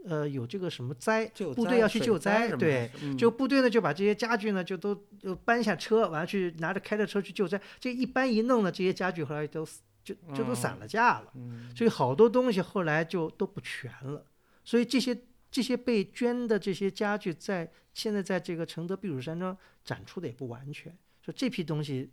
[0.07, 1.25] 呃，有这个什么灾，
[1.55, 7.59] 部队要去救灾，对，就部队呢就把这些家具呢就都就搬下车，完了去拿着开着车去救灾。
[7.79, 9.65] 这一搬一弄呢，这些家具后来都
[10.03, 11.33] 就就都散了架了，
[11.75, 14.25] 所以好多东西后来就都不全了。
[14.63, 15.17] 所以这些
[15.49, 22.11] 这些被捐的这些家具，在现在在这个承德避暑山庄展出的也不完全，说这批东西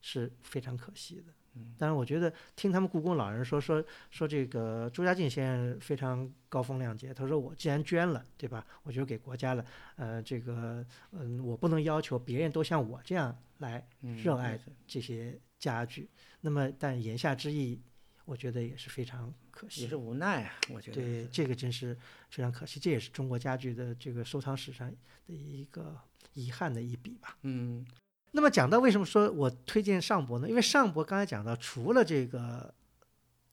[0.00, 1.32] 是非常可惜的。
[1.78, 7.12] 但是我觉得听他们故宫老人说说说这个朱家靖先生非常高风亮节。
[7.12, 8.66] 他说我既然捐了，对吧？
[8.82, 9.64] 我就给国家了。
[9.96, 13.86] 呃，这个嗯，我不能要求别人都像我这样来
[14.22, 16.08] 热爱这些家具。
[16.40, 17.80] 那么，但言下之意，
[18.24, 20.54] 我觉得也是非常可惜，也是无奈啊。
[20.70, 21.94] 我觉得对这个真是
[22.30, 24.96] 非常可惜，这也是中国家具的这个收藏史上的
[25.26, 25.96] 一个
[26.32, 27.36] 遗憾的一笔吧。
[27.42, 27.86] 嗯。
[28.34, 30.48] 那么讲到为什么说我推荐上博呢？
[30.48, 32.74] 因为上博刚才讲到，除了这个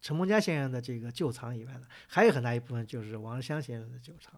[0.01, 4.33] 陈梦家先生的这个旧藏以外呢，还有很大一部分就是王日香先生的旧藏。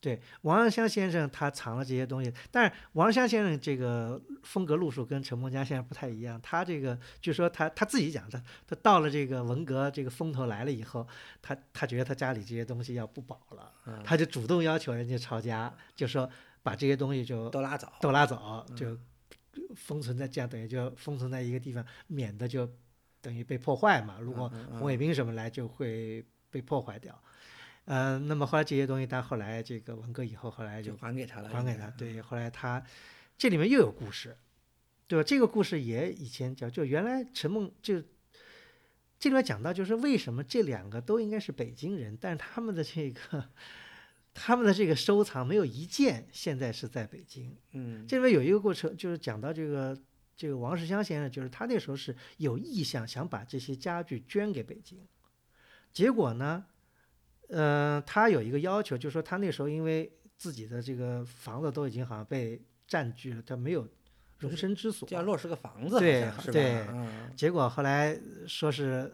[0.00, 6.40] 对，王日香先生他藏了这些东西，但是王日香先生这个风格路数跟陈梦家先生不太一样。
[6.40, 11.04] 他这个据说他他自己讲的，他到了这个文革这个风头来了以后，
[11.42, 13.72] 他他觉得他家里这些东西要不保了，
[14.04, 16.30] 他就主动要求人家抄家，就说
[16.62, 18.96] 把这些东西就都拉走，都拉走就。
[19.74, 22.68] 封存在这样，等于就封存在一个地方，免得就
[23.20, 24.18] 等于被破坏嘛。
[24.20, 27.20] 如果红卫兵什么来，就会被破坏掉。
[27.86, 31.48] 嗯，那么后来这些东西，但后来这个文革以后，后来就还给他了。
[31.48, 32.20] 还给他，对。
[32.20, 32.82] 后来他
[33.36, 34.36] 这里面又有故事，
[35.06, 35.22] 对吧？
[35.22, 38.00] 这个故事也以前讲，就原来陈梦就
[39.18, 43.48] 这里面讲到，就是为什么这两个都应该是北京人，但是他们的这个。
[44.40, 47.54] 他们的这个收藏没有一件现在是在北京。
[47.72, 49.98] 嗯，这里面有一个过程，就是讲到这个
[50.36, 54.98] 这个王世襄先生，就是他那时候是有意向想把这些家具捐给北京，
[55.92, 56.64] 结果呢，
[57.48, 63.86] 嗯，他有一个要求，就是说他那时候因为自己的这个房子都已经好像被占据了，他没有
[64.38, 69.12] 容身之所，要落实个房子，对对，嗯，结果后来说是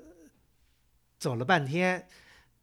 [1.19, 2.07] 走了半天。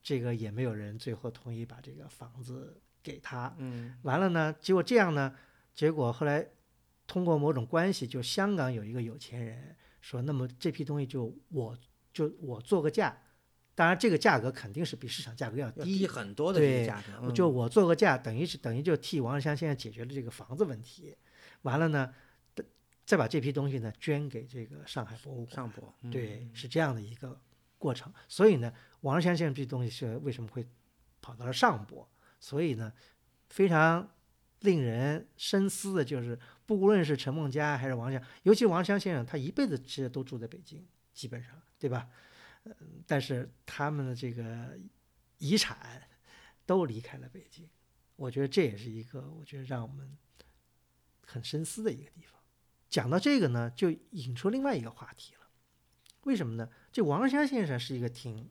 [0.02, 3.54] 这个也没有人最后同意把这个房子给他。
[3.58, 5.36] 嗯，完了呢，结果这样呢，
[5.74, 6.47] 结果后来
[7.08, 11.78] 通过某种关系，就香港有一个有钱人说，那么这批东西就我
[12.14, 13.22] 就我做个价，
[13.76, 17.32] 当然这个价格肯定是比市场价格要低很多的对，价格。
[17.32, 21.16] 就我做个价，等于是等于就替王世襄现在解决了这个房子问题。
[21.64, 22.14] 完了呢，
[23.06, 25.56] 再把这批东西呢捐给这个上海博物馆。
[25.56, 27.39] 上博，对，是这样的一个
[27.82, 28.14] 过程。
[28.30, 28.72] 所以呢。
[29.02, 30.64] 王世先生这东西是为什么会
[31.22, 32.08] 跑到了上博？
[32.40, 32.94] 所以呢，
[33.50, 34.08] 非常
[34.60, 42.10] 令人深思的，就是不论是陈梦家还是王湘，尤其王湘先生，他一辈子其实都住在北京，基本上，对吧？
[42.66, 42.72] 呃，
[43.08, 44.78] 但是他们的这个
[45.40, 46.08] 遗产
[46.68, 47.68] 都离开了北京，
[48.16, 50.16] 我觉得这也是一个我觉得让我们
[51.26, 52.40] 很深思的一个地方。
[52.88, 55.41] 讲到这个呢，就引出另外一个话题了。
[56.24, 56.68] 为什么呢？
[56.92, 58.48] 这王湘先生是一个挺，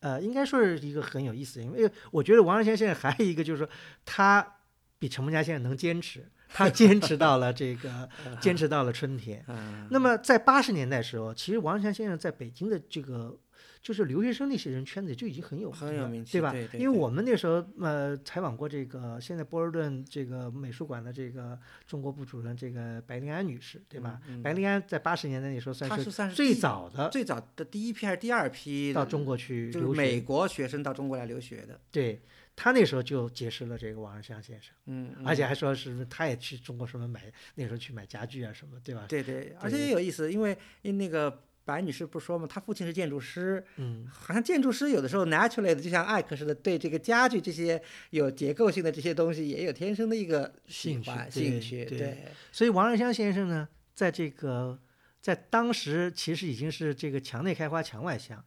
[0.00, 3.68] 呃，应该说是一个很有意思的，因为我觉得王湘先生还有一个就是说，
[4.04, 4.56] 他
[4.98, 8.08] 比陈梦家先生能坚持，他坚持到了这个，
[8.40, 9.44] 坚持到了春天。
[9.48, 13.36] 嗯，那么在八十年代时候，其实王湘先生在北京的这个
[13.82, 16.52] 就是留学生那些人圈子就已经很有很有名气对吧？
[16.52, 24.20] 对对因为我们那时候呃采访过这个现在波士顿这个美术馆的这个中国部主任这个白灵安女士，对吧？
[24.28, 32.22] 嗯嗯白灵安在八十年代那时候算是最早的最早的第一批还是第二批到中国去就是留，美国学生到中国来留学的，对
[32.54, 37.20] 他那时候就结识了这个王湘先生，嗯，而且还说是他也去中国什么买
[37.56, 39.06] 那时候去买家具啊什么，对吧？
[39.08, 54.78] 对对，而且也有意思，因为因为那个白女士不说嘛，她父亲是建筑师，嗯，好像建筑师有的时候 naturally 的，就像艾克似的，对这个家具这些有结构性的这些东西，也有天生的一个兴趣兴趣，对对，所以王仁香先生呢，在这个
[55.20, 58.44] 在当时其实已经是这个墙内开花墙外香，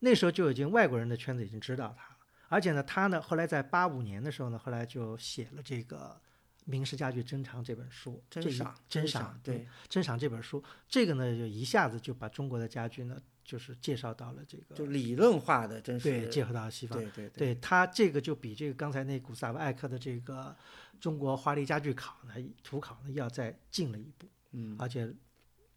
[0.00, 2.16] 那时候就已经外国人的圈子已经知道他了，
[2.48, 5.96] 而且呢，他呢后来在八五年的时候呢，后来就写了这个
[6.64, 16.98] 《明式家具珍藏》这本书，这一真赏珍赏赏，对，珍赏这本书，这个呢就一下子就把中国的家具呢，就是介绍到了这个就理论化的，真实对介绍到了西方。
[16.98, 20.56] 对对对它这个就比这个刚才那古斯塔夫艾克的这个
[21.00, 24.26] 中国华丽家具考呢图考呢要再进了一步。
[24.56, 25.12] 嗯而且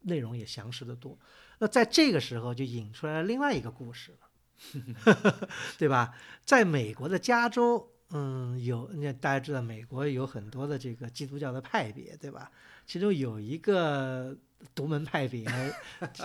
[0.02, 1.18] 内容也详实的多。
[1.58, 6.14] 那在这个时候就引出来了另外一个故事了， 对吧？
[6.44, 12.50] 在美国的加州，嗯，有那大家知道，美国有很多的这个基督教的派别，对吧？
[12.86, 14.34] 其中有一个
[14.74, 15.46] 独门派别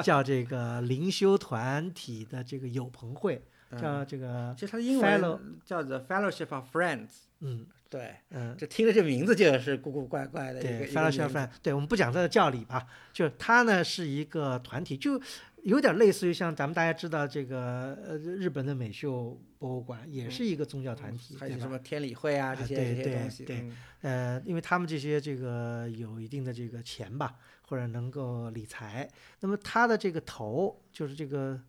[0.01, 3.43] 叫这个灵修团体的这个友朋会，
[3.81, 7.09] 叫这个其实它的英文叫 The Fellowship of Friends，
[7.41, 8.55] 嗯对，嗯。
[8.57, 15.21] 这听着这名字就是古古怪怪的一个对 fellowship of Friends，对我们不讲这个教理吧，就是它呢是一个团体，就
[15.63, 21.57] 有点类似于像咱们大家知道这个呃日本的美秀博物馆也是一个宗教团体，还有？
[21.57, 27.35] 什么天理会啊这些啊对对这些东西，对嗯呃，因为他们这些这个有一定的这个钱吧，
[27.67, 29.09] 或者能够理财，
[29.39, 31.59] 那么他的这个头就是这个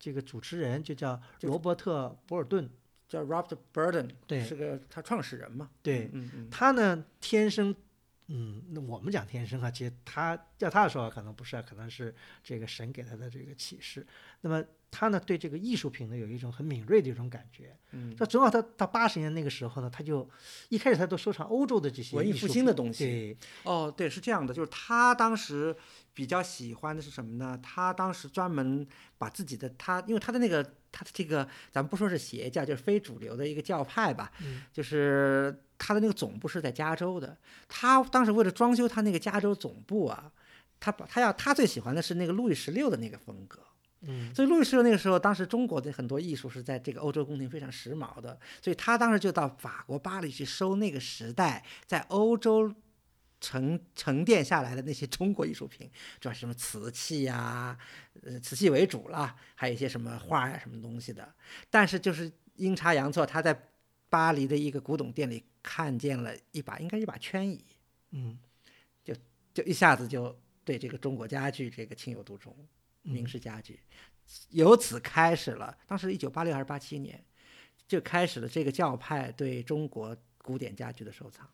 [0.00, 2.68] 这个主持人就叫罗伯特·博尔顿，
[3.08, 7.72] 叫 Robert Burden，对是个他创始人嘛，对，嗯嗯，他呢天生，
[8.28, 14.06] 嗯，那我们讲天生啊，其实他要他的说法可能不是啊，可能是这个神给他的这个启示。
[14.40, 17.76] 那么他呢对这个艺术品呢有一种很敏锐的一种感觉。
[17.90, 20.28] 嗯，那正好他到八十年那个时候呢，他就
[20.68, 25.74] 一开始他都收藏欧洲的这些文艺复兴的东西对，哦，对，是这样的，就是他当时
[26.14, 27.58] 比较喜欢的是什么呢？
[27.62, 28.86] 他当时专门
[29.18, 37.36] 把自己的他，因为他的那个他的这个，咱们不说是邪教，就是非主流的一个教派吧，嗯就是他的那个总部是在加州的。
[37.68, 40.30] 他当时为了装修他那个加州总部啊，
[40.80, 43.60] 他把他要他最喜欢的是那个路易十六的那个风格。
[44.06, 52.70] 嗯所以路易十六那个时候，当时中国的很多艺术是在这个欧洲宫廷非常时髦的，所以他当时就到法国巴黎去收那个时代在欧洲
[53.40, 57.78] 沉沉淀下来的那些中国艺术品，主要是什么瓷器呀、
[58.22, 61.26] 呃，瓷器为主啦，还有一些什么画呀、什么东西的。
[61.70, 63.68] 但是就是阴差阳错，他在
[64.10, 67.64] 巴黎的一个古董店里看见了一把，应该是一把圈椅，
[68.12, 68.38] 嗯
[69.52, 72.56] 就一下子就对这个中国家具这个情有独钟。
[73.06, 73.78] 明嗯式家具，
[74.48, 75.76] 由此开始了。
[75.86, 77.22] 当时一九八六还是八七年，
[77.86, 81.46] 就开始了这个教派对中国古典家具的收藏。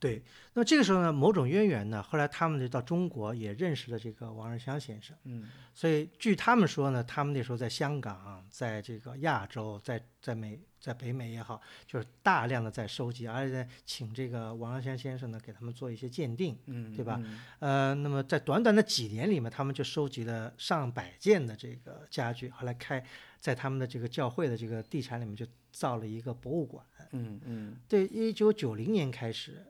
[0.00, 0.20] 对。
[0.54, 5.16] 那么这个时候呢，某种渊源呢，后来他们就到中国也认识了这个王仁香先生。
[5.24, 16.58] 嗯所以据他们说呢，他们那时候在香港，在这个亚洲，在在美，在北美也好，就是大量的在收集，而且请这个王仁香先生呢给他们做一些鉴定。
[16.66, 23.02] 嗯，对吧嗯呃，那么在短短的几年里面，他们就收集了上百件的这个家具，后来开
[23.38, 26.84] 在他们的这个教会的这个地产里面就造了一个博物馆。
[27.12, 29.64] 嗯嗯对，一九九零年开始，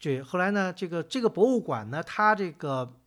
[0.00, 3.00] 对，后来呢，这个这个博物馆呢，它这个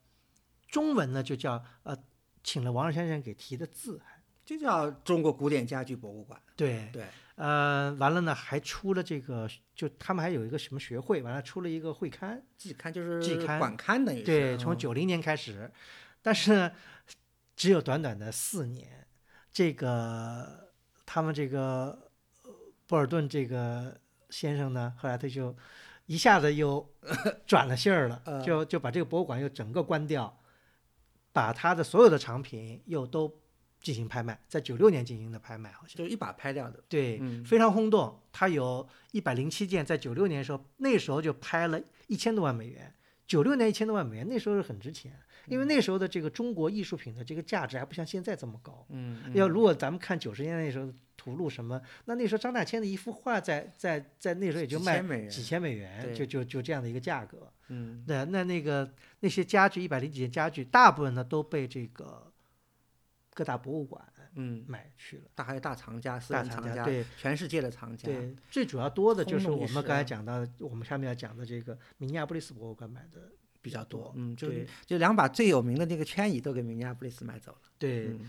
[0.68, 1.98] 中文呢就叫呃，
[2.44, 4.02] 请了王仁先生给题的字，
[4.44, 6.42] 就叫中国古典家具博物馆。
[6.56, 14.78] 对，对，呃，完了呢，还出了这个，就他们还有一个什么学会，完了出了一个会刊，季刊就是季刊馆刊等于对，从嗯。
[14.78, 15.72] 九零年开始，
[16.22, 16.72] 但是呢，
[17.56, 19.08] 只有短短的四年，
[19.52, 20.72] 这个
[21.06, 22.10] 他们这个
[22.44, 22.52] 呃
[22.88, 25.56] 波尔顿这个先生呢，后来他就
[26.10, 26.84] 一下子又
[27.46, 30.40] 转了性儿了，呃就就把这个博物馆又整个关掉，
[31.32, 33.32] 把他的所有的藏品又都
[33.80, 36.84] 进行拍卖，在九六年进行的拍卖，好像就一把拍掉的。
[36.90, 38.20] 对，嗯非常轰动。
[38.32, 42.92] 他有一百零七件，在九六年的时候，那时候就拍了一千多万美元。
[43.28, 45.14] 九六年一千多万美元，那时候是很值钱，
[45.46, 48.84] 因为那时候的这个中国艺术品的这个价值还不像现在这么高。
[48.90, 56.16] 嗯，要如果咱们看九十年代那时候的图录什么，那那时候张大千的一幅画在在在那时候也就卖几千美元。
[56.16, 57.52] 就就就这样的一个价格。
[57.68, 58.06] 嗯。
[58.08, 58.90] 那那那个
[59.20, 62.32] 那些家具一百零几件家具，大部分呢都被这个
[63.34, 64.02] 各大博物馆
[64.36, 65.24] 嗯，买去了。
[65.36, 67.04] 大还有大藏家、私大人藏家，家对。
[67.18, 68.08] 全世界的藏家。
[68.08, 74.14] 对，最主要多的就是我们刚才啊讲到的，我们下面要讲的这个明尼阿波利斯博物馆买的比较多。
[74.16, 74.50] 嗯，就
[74.86, 77.60] 就两把最有名的那个圈椅都给明尼阿波利斯买走了。
[77.78, 78.20] 对，嗯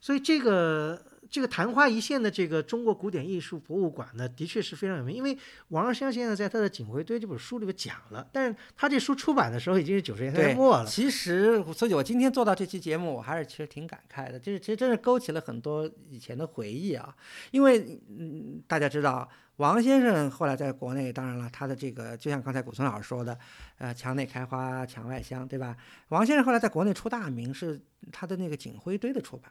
[0.00, 5.14] 所以这个这个昙花一现的这个中国古典艺术博物馆呢，的确是非常有名。
[5.14, 5.36] 因为
[5.68, 10.86] 王耀湘先生在他的《锦回堆》这本书里边讲了，但是他这书出版的时候已经是九十年代末了。
[10.86, 17.14] 其实，所以我今天做到这期节目，我还是其实挺感慨的，就是其实真是勾起了很多以前的回忆啊。
[17.50, 23.36] 因为嗯，大家知道，王先生后来在国内，当然了，他的这个就像刚才古村老师说的，
[23.78, 25.76] 呃，墙内开花墙外香，对吧？
[26.10, 27.80] 王先生后来在国内出大名是
[28.12, 29.50] 他的那个《锦灰堆》的出版，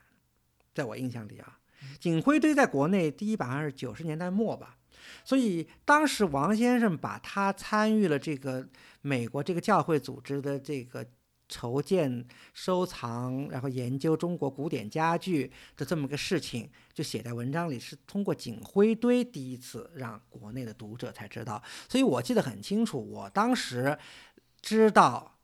[0.76, 1.57] 在我印象里啊，
[1.97, 4.78] 《锦辉堆》在国内第一版好像是九十年代末吧。
[5.23, 8.67] 所以当时王先生把他参与了这个
[9.01, 11.05] 美国这个教会组织的这个
[11.47, 21.63] 筹建、收藏，然后研究中国古典家具的这么个事情，就写在文章里，是通过锦辉堆第一次让国内的读者才知道。
[21.88, 23.97] 所以我记得很清楚，我当时
[24.61, 25.35] 知道。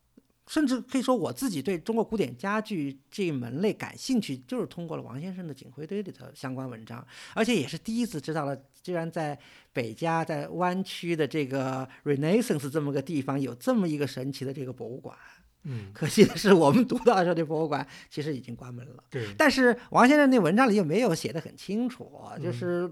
[0.52, 9.40] 甚至可以说，我自己对中国古典家具这一门类感兴趣，就是通过了王先生的《警徽堆》里头相关文章，而且也是第一次知道了，居然在
[9.72, 15.16] 北加在湾区的这个 Renaissance 这么个地方，有这么一个神奇的这个博物馆。
[15.64, 19.04] 嗯，可惜的是，我们读到的时候，这博物馆其实已经关门了。
[19.10, 22.12] 对，但是王先生那文章里又没有写得很清楚，
[22.44, 22.92] 就是，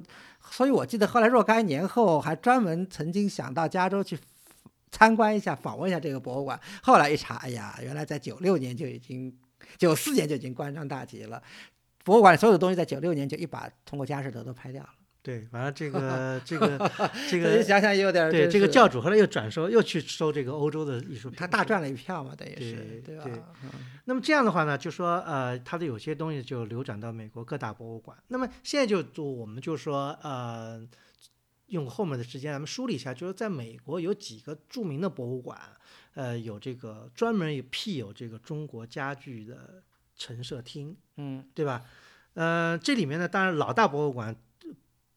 [0.49, 4.18] 所以我记得后来若干年后，还专门曾经想到加州去
[4.91, 6.59] 参观一下、访问一下这个博物馆。
[6.81, 9.35] 后来一查，哎呀，原来在九六年就已经，
[9.77, 11.41] 九四年就已经关张大吉了。
[12.03, 14.89] 博物馆所有的东西在九六年就一把通过佳士得都拍掉了。
[15.21, 16.91] 对，完了这个 这个
[17.29, 23.23] 这个想想也有点对这个教主后来又转收，又去收这个欧洲的艺术品，他大赚了一票嘛，等于是对吧？
[23.25, 23.33] 对
[23.63, 23.69] 嗯
[24.05, 28.17] 那么这样的话呢，就说呃，他的有些东西就流转到美国各大博物馆。
[28.29, 30.81] 那么现在就就我们就说呃，
[31.70, 35.59] 用后面的时间咱们梳理一下，就是在美国有几个著名的博物馆，
[36.13, 39.84] 呃，有这个专门有辟有这个中国家具的
[40.15, 41.84] 陈设厅，嗯对吧？
[42.34, 44.36] 呃，这里面呢，当然老大博物馆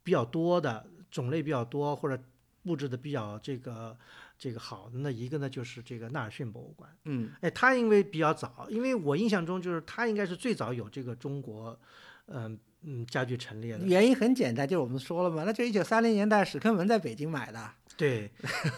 [0.02, 2.20] 比较多的种类比较多，或者
[2.62, 3.96] 布置的比较这个
[4.38, 6.90] 这个好的呢，一个呢就是这个纳尔逊博物馆。
[7.04, 11.78] 嗯哎，他因为比较早，因为我印象中就是他应该是最早有这个中国，
[12.26, 13.84] 嗯嗯家具陈列的。
[13.84, 17.70] 原因很简单，就是我们说了嘛，那就一九三零年代史克文在北京买的。
[17.96, 18.30] 对，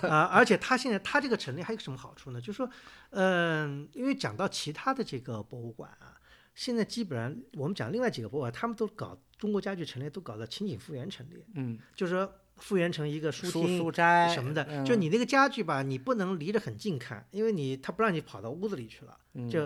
[0.02, 2.40] 啊、而且他现在他这个陈列还有什么好处呢？
[2.40, 2.68] 就是说，
[3.10, 6.18] 嗯、因为讲到其他的这个博物馆啊，
[6.54, 14.64] 现在基本上我们讲另外几个博物馆，他们都搞中国家具陈列，都搞到情景复原陈列，嗯，就是说复原成一个书书厅书斋什么的。
[14.68, 19.16] 嗯就你那个家具吧，你不能离得很近看，因为你他不让你跑到屋子里去了。
[19.34, 19.60] 嗯就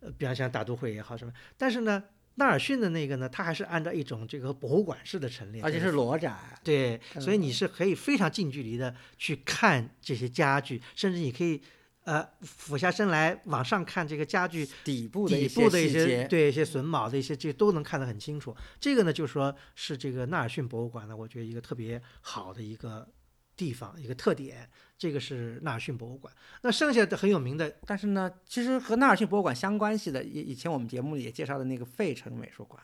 [0.00, 2.02] 呃，比方像大都会也好什么，但是呢，
[2.36, 6.38] 纳尔逊的那个呢，它还是按照一种这个博物馆式的陈列，而且是裸展。
[6.62, 11.60] 对，所以嗯你是可以非常近距离的去看这些家具，甚至你可以
[12.04, 18.54] 呃俯下身来往上看这个家具底部的底一些部的一些对一些榫卯的一些这都能看得很清楚。
[18.78, 23.08] 这个呢，就说是这个纳尔逊博物馆呢，我觉得一个特别好的一个
[23.56, 24.68] 地方，一个特点。
[24.98, 26.32] 这个是纳尔逊博物馆。
[26.62, 32.82] 那剩下的很有名的，但是呢，其实和纳尔逊博物馆相关系的，以以前我们节目里也介绍的那个费城美术馆，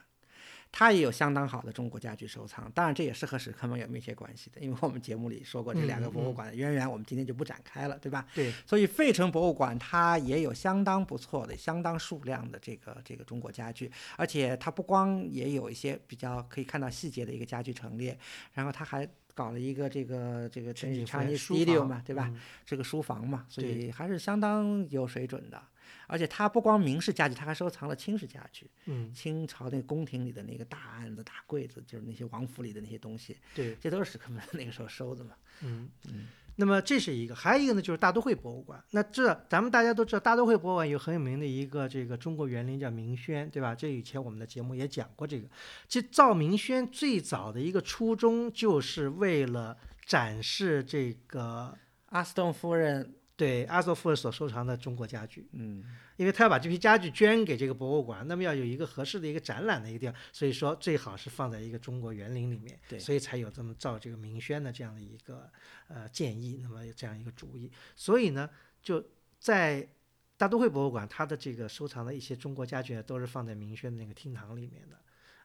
[0.71, 2.71] 它也有相当好的中国家具收藏。
[2.73, 8.27] 当然，这也是和史克门有密切关系的，因为我们节目里说过这两个嗯博物馆的渊源，我们今天就不展开了，对吧？
[8.35, 18.19] 对所以费城博物馆它也有相当不错的、相当数量的这个这个中国家具，而且它不光也有一些比较可以看到细节的一个家具陈列，
[18.53, 22.29] 然后它还搞了一个这个这个陈景复 Chinese 原书嘛，对吧？
[22.33, 25.63] 嗯这个书房嘛，所以还是相当有水准的。
[26.07, 35.35] 而且他不光明式家具，他还收藏了清式家具，嗯，清朝那宫廷里的那个大案子、大柜子，就是那些王府里的那些东西，对，这都是史克门那个时候收的嘛。
[35.63, 36.27] 嗯嗯。
[36.57, 38.83] 那么这是一个，还有一个呢，就是大都会博物馆。
[38.91, 43.75] 那这咱们大家都知道，大都会博物馆有很有名的一个这个中国园林叫明轩，对吧？
[43.75, 45.49] 这以前我们的节目也讲过这个。
[45.89, 51.75] 其实造明轩最早的一个初衷就是为了展示这个
[52.11, 55.83] 阿斯顿夫人，对阿斯顿夫人所收藏的中国家具，嗯
[56.23, 65.51] 因为他要把这批家具捐给这个博物馆，那么要有一个合适的一个展览的一个地方，所以说最好是放在一个中国园林里面，对所以才有这么造这个明轩的这样的一个
[65.89, 68.49] 呃建议，那么有这样一个主意，所以呢，
[68.81, 69.05] 就
[69.41, 69.89] 在
[70.37, 74.97] 大都会博物馆，它的这个收藏的一些中国家具，都是放在明轩的那个厅堂里面的。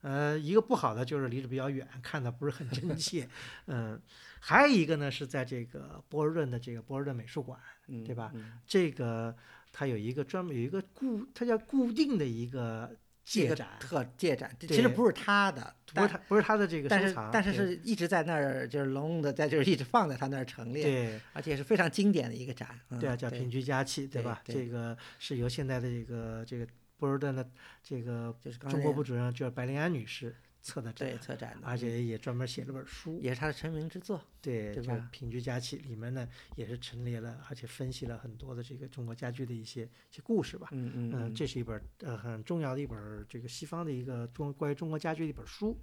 [0.02, 3.28] 呃，一个不好的就是离得比较远，看的不是很真切。
[3.66, 4.00] 嗯，
[4.40, 9.36] 还有一个呢是在这个波尔顿的这个波尔顿美术馆，嗯，对吧嗯这个
[9.72, 12.90] 它有一个专门有一个固，它叫固定的一个
[13.24, 22.80] 借展，特借展，其实不是他的，不是他不是他的这个但是收藏，但是对是一直在那儿，就是隆的在，就是一直放在他那儿陈列，对而且是非常经典的一个展。
[22.90, 24.42] 嗯对啊，叫平居佳器，对对吧？
[24.46, 26.66] 这个是由现在的这个这个
[26.98, 27.48] 波尔顿的
[27.84, 34.22] 这个就是中国部主任就是白灵安女士策的展对，策展的，而且也专门写了本书，也是他的成名之作。
[34.42, 40.70] 对，对吧叫平居佳器里面呢也是陈列了，而且分析了很多的这个中国家具的一些一些故事吧。
[40.72, 45.78] 嗯嗯嗯，这是一本呃很重要的一本这个西方的一个中关于中国家具的一本书。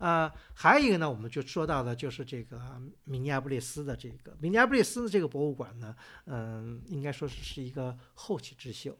[0.00, 5.96] 呃，还有一个呢，我们就说到的就是这个明尼阿布利斯的这个明尼阿布利斯的这个博物馆呢，
[6.26, 8.96] 嗯、应该说是是一个后起之秀，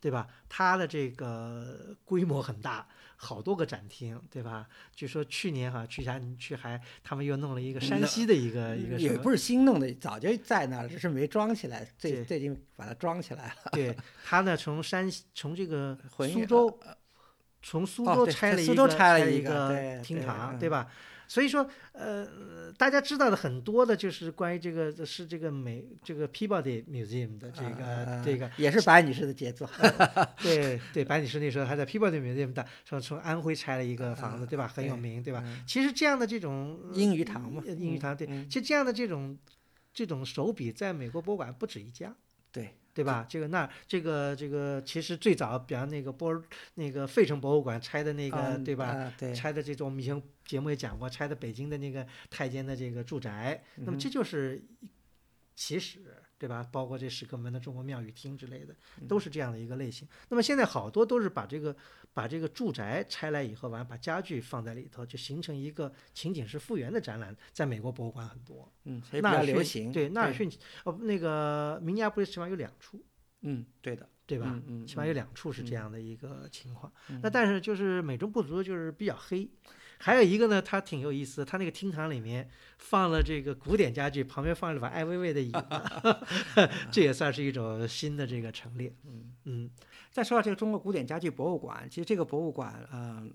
[0.00, 0.26] 对吧？
[0.48, 2.86] 它的这个规模很大，
[3.16, 4.66] 好多个展厅，对吧？
[4.94, 11.86] 据说去年哈去下去还他们又弄了一个山西的一个一个也不是新弄的，早就在那儿，只是没装起来。
[11.98, 13.70] 最最近把它装起来了。
[13.72, 16.80] 对，他呢从山西从这个苏州，
[17.62, 20.86] 从苏州拆了一苏州个拆了一个厅堂，嗯对吧？
[21.28, 29.68] 所以说，呃，大家知道的很多的就是关于这个是这个美这个 Peabody Museum 的这个、呃这个，也是白女士的杰作。
[30.42, 34.68] 对对，白女士那时候还在 Peabody Museum 的，说从安徽拆了一个房子，对吧？
[34.68, 35.42] 很有名，对吧？
[35.44, 39.36] 嗯其实这样的这种英语堂嘛呃英语堂对，嗯其实这样的这种
[39.92, 42.14] 这种手笔在美国博物馆不止一家。
[42.52, 43.26] 对对吧？
[43.28, 46.42] 这个那这个这个其实最早，比方那个波尔
[46.76, 49.12] 那个费城博物馆拆的那个，嗯对吧？
[49.34, 54.64] 拆的这种，我们以前节目也讲过，拆的北京的那个太监的这个住宅，那么这就是
[55.54, 56.00] 起始，
[56.38, 56.66] 对吧？
[56.70, 58.74] 包括这史克门的中国庙宇厅之类的，
[59.08, 60.06] 都是这样的一个类型。
[60.28, 61.74] 那么现在好多都是把这个
[62.12, 68.70] 把这个住宅拆来以后，完了把家具放在里头，就形成一个情景式复原的展览，在美国博物馆很多。
[68.84, 69.92] 嗯，所以比较纳尔逊流行。
[69.92, 70.50] 对，纳尔逊
[70.84, 73.02] 哦，那个明尼阿波利斯起码有两处，
[73.40, 74.46] 嗯，对的，对吧？
[74.52, 76.92] 嗯嗯，起码有两处是这样的一个情况。
[77.22, 79.48] 那但是就是美中不足，就是比较黑。
[79.98, 85.66] 还有一个呢，它挺有意思的，它那个厅堂里面放了这个古典家具，旁边放了把艾薇薇的椅子，
[86.92, 88.92] 这也算是一种新的这个陈列。
[89.04, 89.70] 嗯嗯
[90.12, 93.32] 再说到这个中国古典家具博物馆，其实这个博物馆，嗯、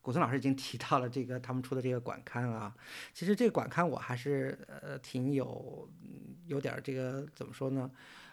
[0.00, 2.74] 古森老师已经提到了这个他们出的这个馆刊啊。
[3.14, 7.90] 其实这个馆刊我还是呃挺有嗯有点儿这个怎么说呢？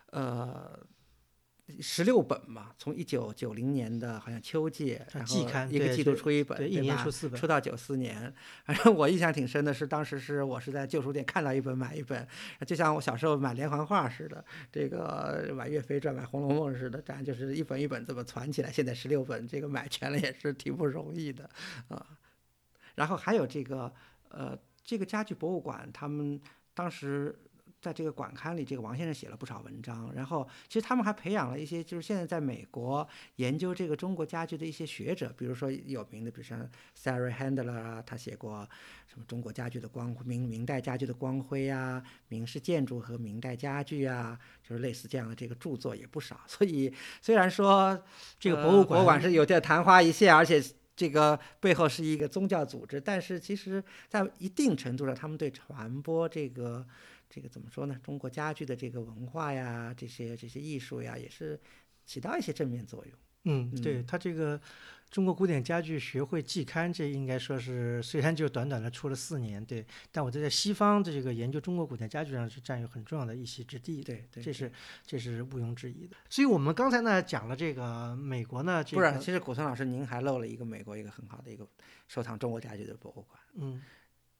[0.08, 0.80] 呃，
[1.80, 7.39] 十六本嘛，从一九九零年的好像秋季，然季刊一个季度出一本，对，一年吧出四本。
[7.39, 8.34] 出到九四年，
[8.66, 12.28] 反正我印象挺深的是，当时是我是在旧书店看到一本买一本，
[12.68, 18.70] 就像我小时候买连环画似的，这个买岳飞传、买《红楼梦》似的，这样就是一本一本这么攒起来。
[18.70, 21.49] 现在十六本，这个买全了也是挺不容易的
[21.88, 22.05] 啊。
[22.95, 23.89] 然后还有这个
[24.28, 26.39] 呃，这个家具博物馆，他们
[26.74, 27.34] 当时。
[27.84, 33.06] 在这个馆刊里，这个王先生写了不少文章，然后其实他们还培养了一些，就是现在在美国
[33.36, 36.66] 研究这个中国家具的一些学者，比如说有名的，比如像
[36.98, 38.66] Sarah Handler 啊，他写过
[39.06, 46.40] 什么中国家具的光明明代家具的光辉啊，明式建筑和明代家具啊，就是类似这样的这个著作也不少。
[46.48, 48.02] 所以虽然说
[48.40, 50.64] 这个呃博物馆博物馆是有点昙花一现，而且
[50.96, 56.86] 这个背后是一个宗教组织，但是其实在一定程度上，他们对传播这个
[57.34, 58.00] 这个怎么说呢？
[58.04, 61.60] 中国家具的这个文化呀，这些这些艺术呀，也是
[62.06, 63.14] 起到一些正面作用。
[63.46, 64.62] 嗯，对，它这个
[65.10, 74.04] 中国古典家具学会季刊，这应该说是虽然就短短的出了四年，对，但我在西方的这个研究中国古典家具上是占有很重要的一席之地。
[74.04, 74.72] 对对，这是
[75.04, 76.16] 这是毋庸置疑的。
[76.30, 81.68] 所以我们刚才呢讲了这个美国呢，这不是，其实古村老师您还漏了一个美国一个很好的一个
[82.08, 83.82] 收藏中国家具的博物馆，嗯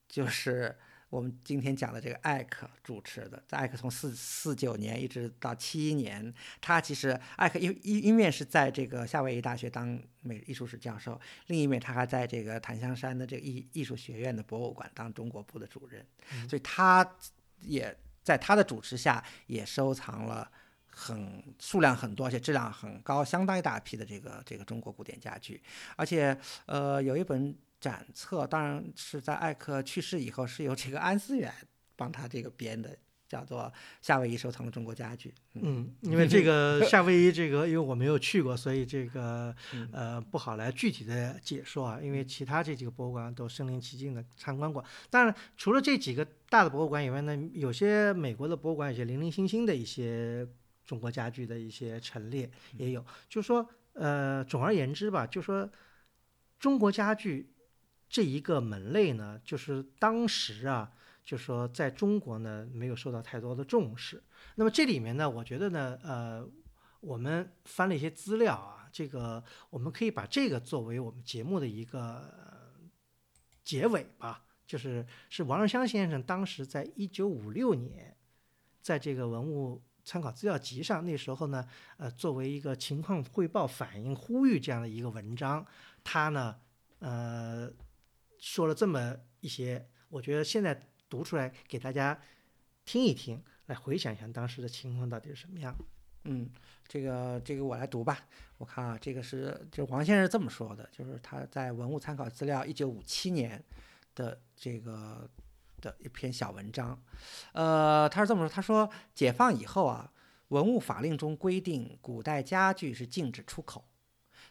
[0.08, 0.78] 就是
[1.14, 3.43] 我们今天讲的这个艾克主持的。
[3.47, 16.03] 在艾克从四四九年一直到七一年，他其实艾克一一一面是在这个夏威夷大学当美艺术史教授，另一面他还在这个檀香山的这个艺艺术学院的博物馆当中国部的主任，
[16.49, 17.07] 所以他
[17.59, 20.49] 也在他的主持下也收藏了。
[20.95, 25.59] 很数量很多，而且质量很高，相当一大批的这个这个中国古典家具，
[25.95, 26.38] 而且
[26.68, 31.54] 呃有一本展册，当然是在艾克去世以后是由这个安思远
[31.98, 33.70] 帮他这个编的叫做
[34.02, 35.34] 夏威夷收藏的中国家具。
[35.56, 42.00] 嗯，因为这个夏威夷这个，因为我没有去过，所以这个 嗯呃不好来具体的解说啊。
[42.02, 44.82] 因为其他这几个博物馆都身临其境的参观过。
[45.10, 50.48] 当然，除了这几个大的博物馆以外呢，有些美国的博物馆有些零零星星的一些
[50.86, 53.06] 中国家具的一些陈列也有。
[53.28, 55.70] 就说呃，总而言之吧，就说
[56.60, 57.53] 中国家具
[58.14, 60.91] 这一个门类呢，就是当时啊。
[61.26, 64.22] 就说在中国呢，没有受到太多的重视。
[64.55, 66.45] 那么这里面呢，我觉得呢，呃，
[66.99, 72.30] 我们翻了一些资料啊，这个我们可以把这个作为我们节目的一个
[73.64, 74.43] 结尾吧。
[74.68, 78.14] 就是是王日香先生当时在一九五六年，
[78.82, 85.66] 在这个文物参考资料集上，那时候呢，呃，作为一个情况汇报、反映、呼吁这样的一个文章，
[86.03, 86.57] 他呢，
[86.99, 87.72] 呃，
[88.44, 90.78] 说了这么一些，我觉得现在。
[91.10, 92.20] 读出来给大家
[92.86, 95.72] 听一听，来回想一下当时的情况到底是什么样。
[96.24, 96.50] 嗯，
[96.88, 98.26] 这个这个我来读吧。
[98.58, 103.64] 我看啊，这个是就王先生这么说的，就是他在文物参考资料一九五七年
[104.16, 105.30] 的这个
[105.80, 107.00] 的一篇小文章。
[107.52, 110.12] 呃，他是这么说，他说解放以后啊，
[110.48, 113.86] 文物法令中规定古代家具是禁止出口，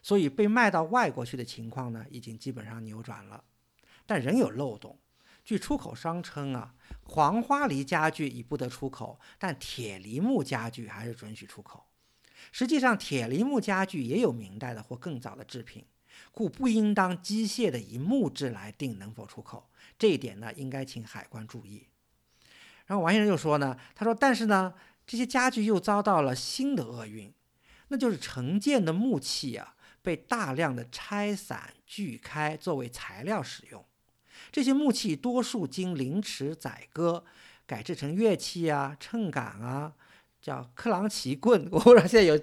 [0.01, 3.43] 所以被卖到外国去的情况呢，已经基本上扭转了，
[4.13, 4.99] 但仍有漏洞。
[5.43, 11.87] 据出口商称啊，黄花梨家具已不得出口，但铁梨木家具还是准许出口。
[12.53, 15.87] 实际上，铁梨木家具也有明代的或更早的制品，
[16.31, 19.71] 故不应当机械的以木质来定能否出口。
[19.99, 21.89] 这一点呢，应该请海关注意。
[22.85, 24.75] 然后王先生又说呢，他说，但是呢，
[25.07, 27.33] 这些家具又遭到了新的厄运，
[27.89, 33.83] 那就是承建的木器啊，被大量的拆散锯开作为材料使用。
[34.53, 37.25] 这些木器多数经凌迟宰割，
[37.67, 39.95] 改制成乐器啊、秤杆啊，
[40.43, 41.67] 叫克朗奇棍。
[41.73, 42.39] 我不知道现在有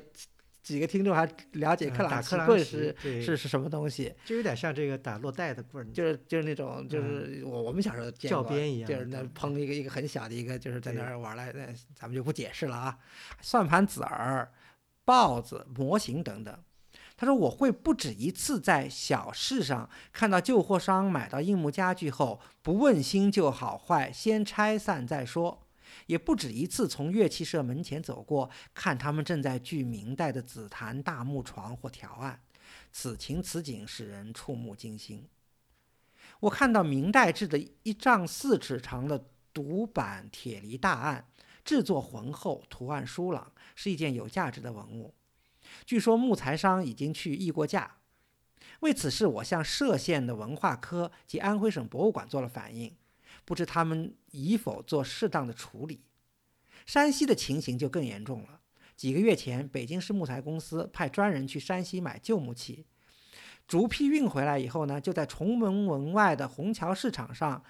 [0.63, 4.13] 几个听众还了解克朗奇棍是是是什么东西？
[4.25, 12.97] 就有点像这个打落袋的棍儿，就是就是那种就是我我们小时候教鞭一样，就是那碰一个一个很小的一个，就是在那儿玩来，那咱们就不解释了啊。
[13.41, 14.51] 算盘子儿、
[15.05, 16.57] 豹子、模型等等。
[17.19, 25.57] 他说：“我会不止一次在小市上看到旧货商买到硬木家具后，不问新旧好坏，先拆散再说；
[26.05, 32.39] 也不止一次从乐器社门前走过，看他们正在锯明代的紫檀大木床或条案。
[32.93, 35.27] 此情此景，使人触目惊心。
[36.39, 41.27] 我看到明代制的一丈四尺长的独板铁梨大案，
[41.65, 45.13] 制作浑厚，图案疏朗，是一件有价值的文物。”
[45.85, 47.97] 据说木材商已经去议过价，
[48.81, 52.95] 为此事，我向歙县的文化科及安徽省博物馆做了反映，
[53.45, 56.01] 不知他们以否做适当的处理。
[56.85, 58.61] 山西的情形就更严重了。
[58.95, 62.85] 几个月前，北京市木材公司派专人去山西买旧木器，
[63.67, 67.63] 逐批运回来以后呢，就在崇文门外的虹桥市场上，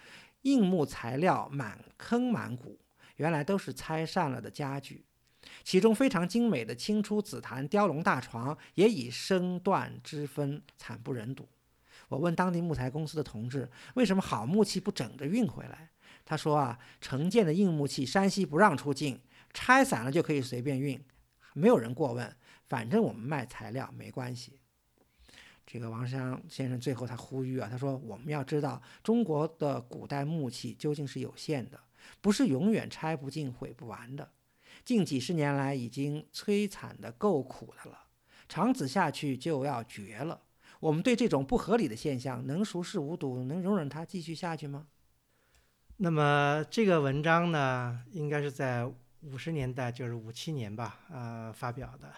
[0.44, 2.80] 硬木材料满坑满谷，
[3.18, 5.06] 原来都是拆散了的家具。
[5.64, 11.48] 其中非常精美的清初紫檀雕龙大床也已身段之分，惨不忍睹。
[12.08, 15.90] 我问当地木材公司的同志，为什么好木器不整着运回来？
[16.26, 19.20] 他说啊，成建的硬木器山西不让出境，
[19.54, 21.00] 拆散了就可以随便运，
[21.54, 22.36] 没有人过问，
[22.68, 24.60] 反正我们卖材料没关系。
[25.68, 31.80] 这个王湘先生最后他呼吁啊，他说我们要知道中国的古代木器究竟是有限的，
[32.22, 34.32] 不是永远拆不尽、毁不完的。
[34.90, 38.06] 近几十年来已经摧残的够苦的了，
[38.48, 40.42] 长此下去就要绝了。
[40.80, 44.88] 我们对这种不合理的现象能熟视无睹，能容忍它继续下去吗？
[45.98, 52.12] 那么这个文章呢，应该是在五十年代，就是五七年吧，呃，发表的。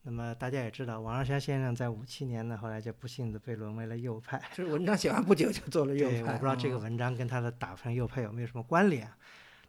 [0.00, 4.42] 那么大家也知道，王日香先生在五七年呢，后来就不幸的被沦为了右派。
[4.54, 9.06] 就是文章写完不久就做了 右派，我不知道这个文章跟他的打分右派有没有什么关联。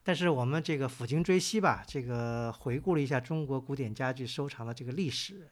[0.04, 5.48] 但是我们这个抚今追昔吧，这个回顾了一下中国古典家具收藏的这个历史，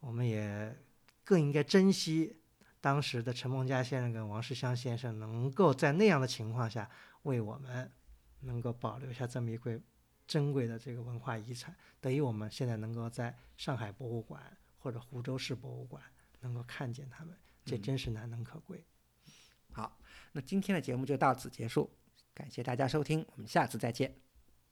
[0.00, 0.76] 我们也
[1.22, 2.36] 更应该珍惜
[2.80, 6.88] 当时的陈梦家先生跟王世襄先生能够在那样的情况下
[7.22, 7.90] 为我们
[8.40, 9.78] 能够保留下这么一块
[10.26, 14.42] 珍贵的这个文化遗产，得以我们现在能够在上海博物馆
[14.78, 16.02] 或者湖州市博物馆
[16.40, 18.84] 能够看见他们，这真是难能可贵。
[19.70, 19.98] 好，
[20.32, 21.90] 那今天的节目就到此结束。
[22.36, 24.25] 感谢大家收听，我们下次再见。